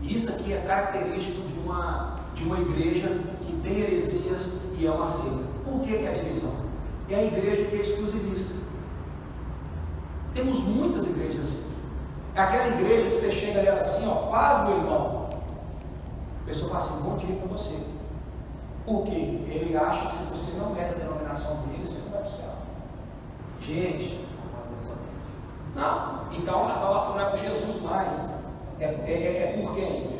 [0.00, 3.08] E isso aqui é característico de uma, de uma igreja
[3.44, 5.44] que tem heresias e é uma seita.
[5.64, 6.52] Por que, que é a divisão?
[7.08, 8.58] É a igreja que é exclusivista.
[10.34, 11.74] Temos muitas igrejas assim.
[12.34, 15.30] É aquela igreja que você chega ali assim, ó, paz, meu irmão.
[16.42, 17.76] A pessoa fala assim, bom dia com você.
[18.84, 19.40] Por quê?
[19.50, 22.32] Ele acha que se você não é da denominação dele, você não vai para o
[22.32, 22.54] céu.
[23.60, 24.24] Gente,
[25.74, 26.17] não.
[26.32, 28.30] Então a salvação não é por Jesus mais.
[28.80, 30.18] É, é, é- é por quem?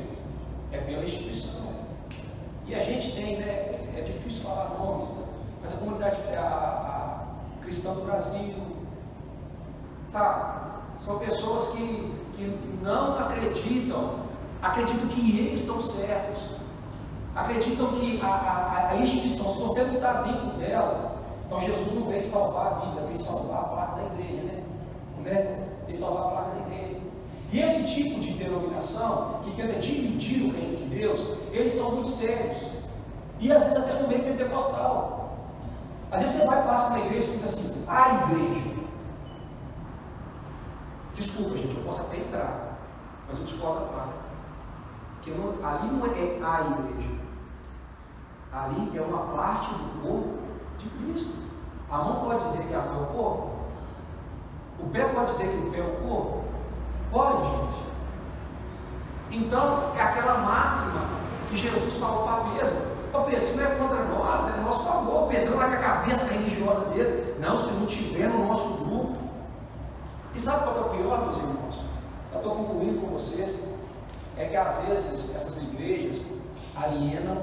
[0.73, 1.69] É pela instituição.
[2.67, 3.73] E a gente tem, né?
[3.97, 5.25] É difícil falar nomes, né?
[5.63, 8.55] mas a comunidade a, a cristã do Brasil,
[10.09, 10.69] sabe?
[11.01, 14.21] São pessoas que, que não acreditam,
[14.63, 16.51] acreditam que eles são certos,
[17.35, 22.07] acreditam que a, a, a instituição, se você não está dentro dela, então Jesus não
[22.07, 24.63] veio salvar a vida, veio salvar a placa da igreja, né?
[25.25, 25.68] né?
[25.89, 27.01] Veio salvar a placa da igreja.
[27.51, 32.11] E esse tipo de denominação, que tenta dividir o reino de Deus, eles são muito
[32.11, 32.59] sérios.
[33.41, 35.39] E às vezes até no meio pentecostal.
[36.11, 38.79] Às vezes você vai passar na igreja e fica assim, a igreja.
[41.17, 42.79] Desculpa, gente, eu posso até entrar,
[43.29, 44.13] mas eu discordo da placa.
[45.15, 47.19] Porque não- ali não é a igreja.
[48.53, 50.39] Ali é uma parte do corpo
[50.79, 51.35] de Cristo.
[51.91, 53.58] A mão pode dizer que a mão é o corpo?
[54.79, 56.45] O pé pode dizer que o pé é o corpo?
[57.11, 57.89] Pode, gente.
[59.31, 61.03] Então, é aquela máxima
[61.49, 62.89] que Jesus falou para Pedro.
[63.13, 65.29] Ô Pedro, isso não é contra nós, é nosso favor.
[65.29, 67.37] Pedro lá com a cabeça religiosa dele.
[67.41, 69.17] Não, se não tiver no nosso grupo.
[70.35, 71.77] E sabe qual é o pior, meus irmãos?
[72.33, 73.59] Eu estou concluindo com vocês.
[74.37, 76.25] É que às vezes essas igrejas
[76.77, 77.43] alienam,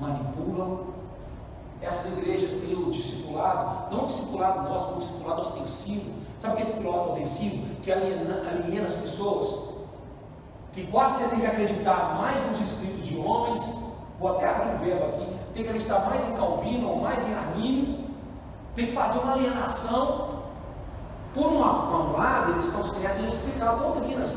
[0.00, 0.94] manipulam.
[1.80, 6.23] Essas igrejas têm o discipulado, não o discipulado nosso, mas o discipulado ostensivo.
[6.44, 7.74] Sabe o que é discipulado ostensivo?
[7.76, 9.76] Que aliena, aliena as pessoas.
[10.74, 13.82] Que quase você tem que acreditar mais nos escritos de homens,
[14.20, 17.34] vou até abrir o verbo aqui, tem que acreditar mais em Calvino ou mais em
[17.34, 18.04] Armínio,
[18.76, 20.34] tem que fazer uma alienação.
[21.32, 24.36] Por um lado, eles estão certos em explicar as doutrinas,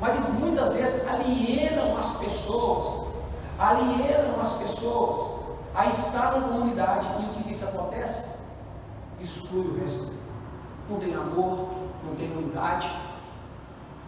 [0.00, 3.06] mas eles muitas vezes alienam as pessoas,
[3.56, 5.44] alienam as pessoas
[5.76, 7.06] a estar na comunidade.
[7.20, 8.30] E o que isso acontece?
[9.20, 10.23] Exclui o resto.
[10.88, 11.68] Não tem amor,
[12.04, 12.90] não tem unidade,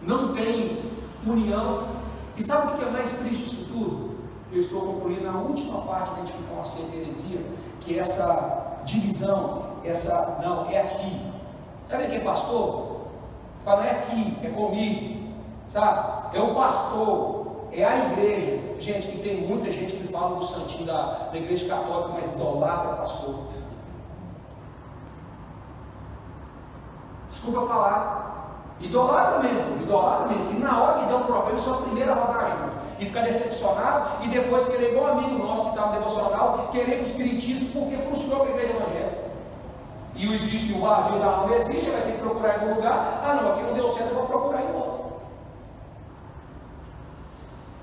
[0.01, 0.91] não tem
[1.25, 1.87] união.
[2.35, 4.17] E sabe o que é mais triste disso tudo?
[4.51, 6.17] Eu estou concluindo a última parte
[6.57, 7.45] uma seita e heresia,
[7.81, 11.21] que é essa divisão, essa, não, é aqui.
[11.89, 12.97] Sabe quem é pastor?
[13.63, 15.33] Fala, é aqui, é comigo,
[15.69, 16.37] sabe?
[16.37, 18.75] É o pastor, é a igreja.
[18.79, 22.95] Gente, e tem muita gente que fala do santinho da, da igreja católica, mas idolatra
[22.95, 23.35] pastor.
[27.47, 28.27] Desculpa falar.
[28.81, 32.15] Idolatra mesmo, idolatra mesmo, que na hora que der um problema, sou a primeira a
[32.15, 32.77] rodar junto.
[32.99, 36.99] E ficar decepcionado e depois querer, igual um amigo nosso que estava no devocional, querer
[36.99, 39.27] o espiritismo porque frustrou a igreja evangélica.
[40.13, 43.21] E o existe o vazio da alma existe, vai ter que procurar em algum lugar.
[43.23, 45.05] Ah não, aqui não deu certo, eu vou procurar em outro.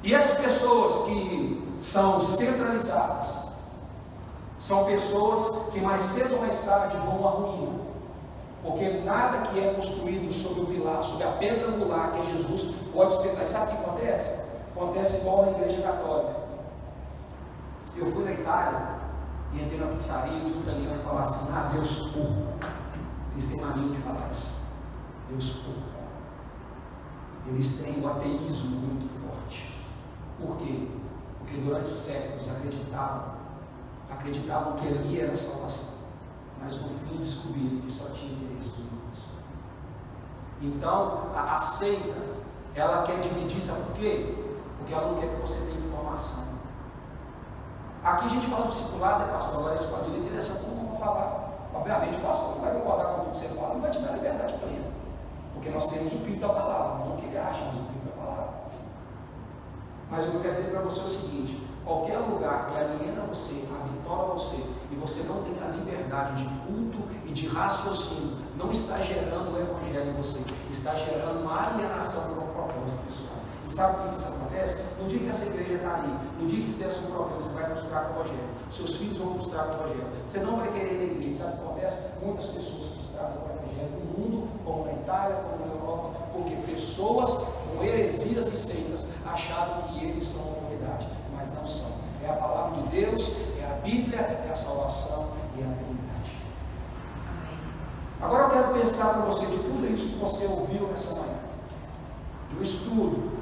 [0.03, 3.35] E essas pessoas que são centralizadas,
[4.59, 7.74] são pessoas que mais cedo ou mais tarde vão à ruína.
[8.65, 12.77] Porque nada que é construído sobre o pilar, sobre a pedra angular que é Jesus,
[12.95, 13.45] pode sustentar.
[13.45, 14.45] E sabe o que acontece?
[14.75, 16.35] Acontece igual na igreja católica.
[17.95, 18.95] Eu fui na Itália
[19.53, 22.55] e entrei na pizzaria e um italiano falar assim, ah, Deus porco.
[23.33, 24.55] Eles têm mania de falar isso.
[25.29, 25.95] Deus porco.
[27.47, 29.79] Eles têm o ateísmo muito forte.
[30.41, 30.89] Por quê?
[31.39, 33.35] Porque durante séculos acreditavam,
[34.11, 35.94] acreditavam que ali era a salvação.
[36.65, 39.21] Mas no fim descobriram que só tinha interesse humanos.
[40.63, 42.15] Então, a, a seita,
[42.75, 44.35] ela quer dividir, sabe por quê?
[44.79, 46.55] Porque ela não quer que você tenha informação.
[48.03, 49.59] Aqui a gente fala do discipulado, né, pastor?
[49.61, 51.53] Agora, isso pode ir direção, como vamos falar.
[51.75, 54.13] Obviamente, o pastor não vai concordar com tudo que você fala, não vai te dar
[54.13, 54.87] liberdade plena.
[55.53, 58.25] Porque nós temos o pinto da palavra, não que ele acha, mas o pinto da
[58.25, 58.55] palavra.
[60.11, 63.23] Mas o que eu quero dizer para você é o seguinte: qualquer lugar que aliena
[63.29, 64.65] você, habitola você,
[65.07, 70.11] você não tem a liberdade de culto e de raciocínio, não está gerando o evangelho
[70.11, 70.41] em você,
[70.73, 73.37] está gerando uma alienação para um propósito pessoal.
[73.67, 74.83] E sabe por que isso acontece?
[74.99, 77.55] No dia que essa igreja está ali, no dia que você der um problema, você
[77.55, 78.49] vai frustrar com o Evangelho.
[78.71, 80.09] Seus filhos vão frustrar com o Evangelho.
[80.27, 81.45] Você não vai querer na igreja.
[81.45, 81.99] Sabe o que acontece?
[82.23, 86.55] Muitas pessoas frustradas com o Evangelho no mundo, como na Itália, como na Europa, porque
[86.73, 91.93] pessoas com heresias e seitas acharam que eles são autoridade, mas não são.
[92.23, 96.39] É a palavra de Deus, é a Bíblia, é a salvação e é a Trindade.
[98.21, 101.39] Agora eu quero pensar para você de tudo isso que você ouviu nessa manhã,
[102.51, 103.33] de um estudo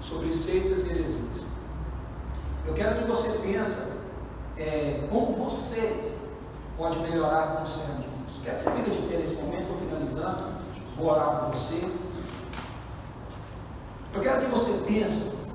[0.00, 1.44] sobre seitas e heresias.
[2.66, 3.92] Eu quero que você pense
[4.56, 6.12] é, como você
[6.76, 8.40] pode melhorar como servo de Deus.
[8.42, 10.44] Quero que você fique de pé nesse momento, estou finalizando,
[10.96, 11.88] vou orar com você.
[14.14, 15.45] Eu quero que você pense.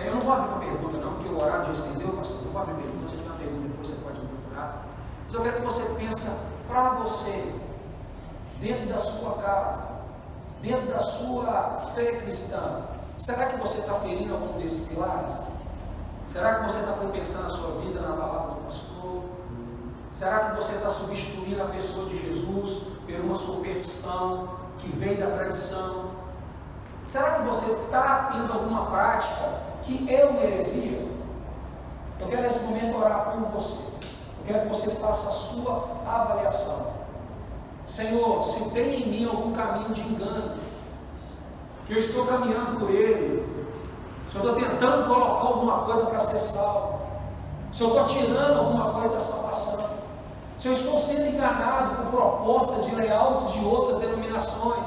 [0.00, 2.38] É, eu não vou abrir uma pergunta, não, porque o horário já estendeu, pastor.
[2.42, 4.86] Não vou abrir pergunta, se tiver uma pergunta depois você pode me procurar.
[5.26, 6.30] Mas eu quero que você pense
[6.66, 7.54] para você,
[8.60, 9.88] dentro da sua casa,
[10.62, 12.82] dentro da sua fé cristã,
[13.18, 15.36] será que você está ferindo algum desses pilares?
[16.26, 19.24] Será que você está compensando a sua vida na palavra do pastor?
[20.14, 24.48] Será que você está substituindo a pessoa de Jesus por uma superstição
[24.78, 26.12] que vem da tradição?
[27.06, 31.10] Será que você está tendo alguma prática que uma heresia?
[32.20, 33.82] Eu quero nesse momento orar por você.
[34.40, 37.00] Eu quero que você faça a sua avaliação.
[37.86, 40.58] Senhor, se tem em mim algum caminho de engano,
[41.86, 43.44] que eu estou caminhando por ele,
[44.30, 47.00] se eu estou tentando colocar alguma coisa para ser salvo,
[47.72, 49.84] se eu estou tirando alguma coisa da salvação,
[50.56, 54.86] se eu estou sendo enganado por propostas de layouts de outras denominações,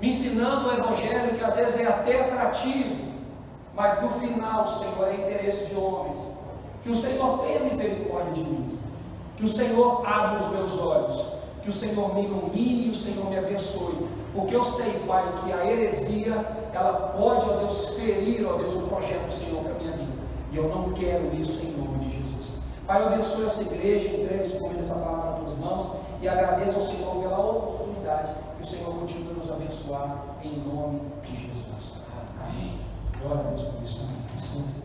[0.00, 3.07] me ensinando o evangelho que às vezes é até atrativo,
[3.78, 6.32] mas no final, Senhor, é interesse de homens.
[6.82, 8.78] Que o Senhor tenha misericórdia de mim,
[9.36, 11.38] que o Senhor abra os meus olhos
[11.68, 14.08] que o Senhor me ilumine e o Senhor me abençoe.
[14.34, 16.32] Porque eu sei, Pai, que a heresia,
[16.72, 20.12] ela pode, ó Deus, ferir, ó Deus, o projeto do Senhor para a minha vida.
[20.50, 22.60] E eu não quero isso em nome de Jesus.
[22.86, 25.86] Pai, eu abençoe essa igreja, entregue esse momento essa palavra nas tuas mãos
[26.22, 31.02] e agradeço ao Senhor pela oportunidade que o Senhor continue a nos abençoar em nome
[31.22, 31.98] de Jesus.
[32.42, 32.87] Amém.
[33.20, 34.06] Glória a Deus por isso.
[34.54, 34.77] Amém.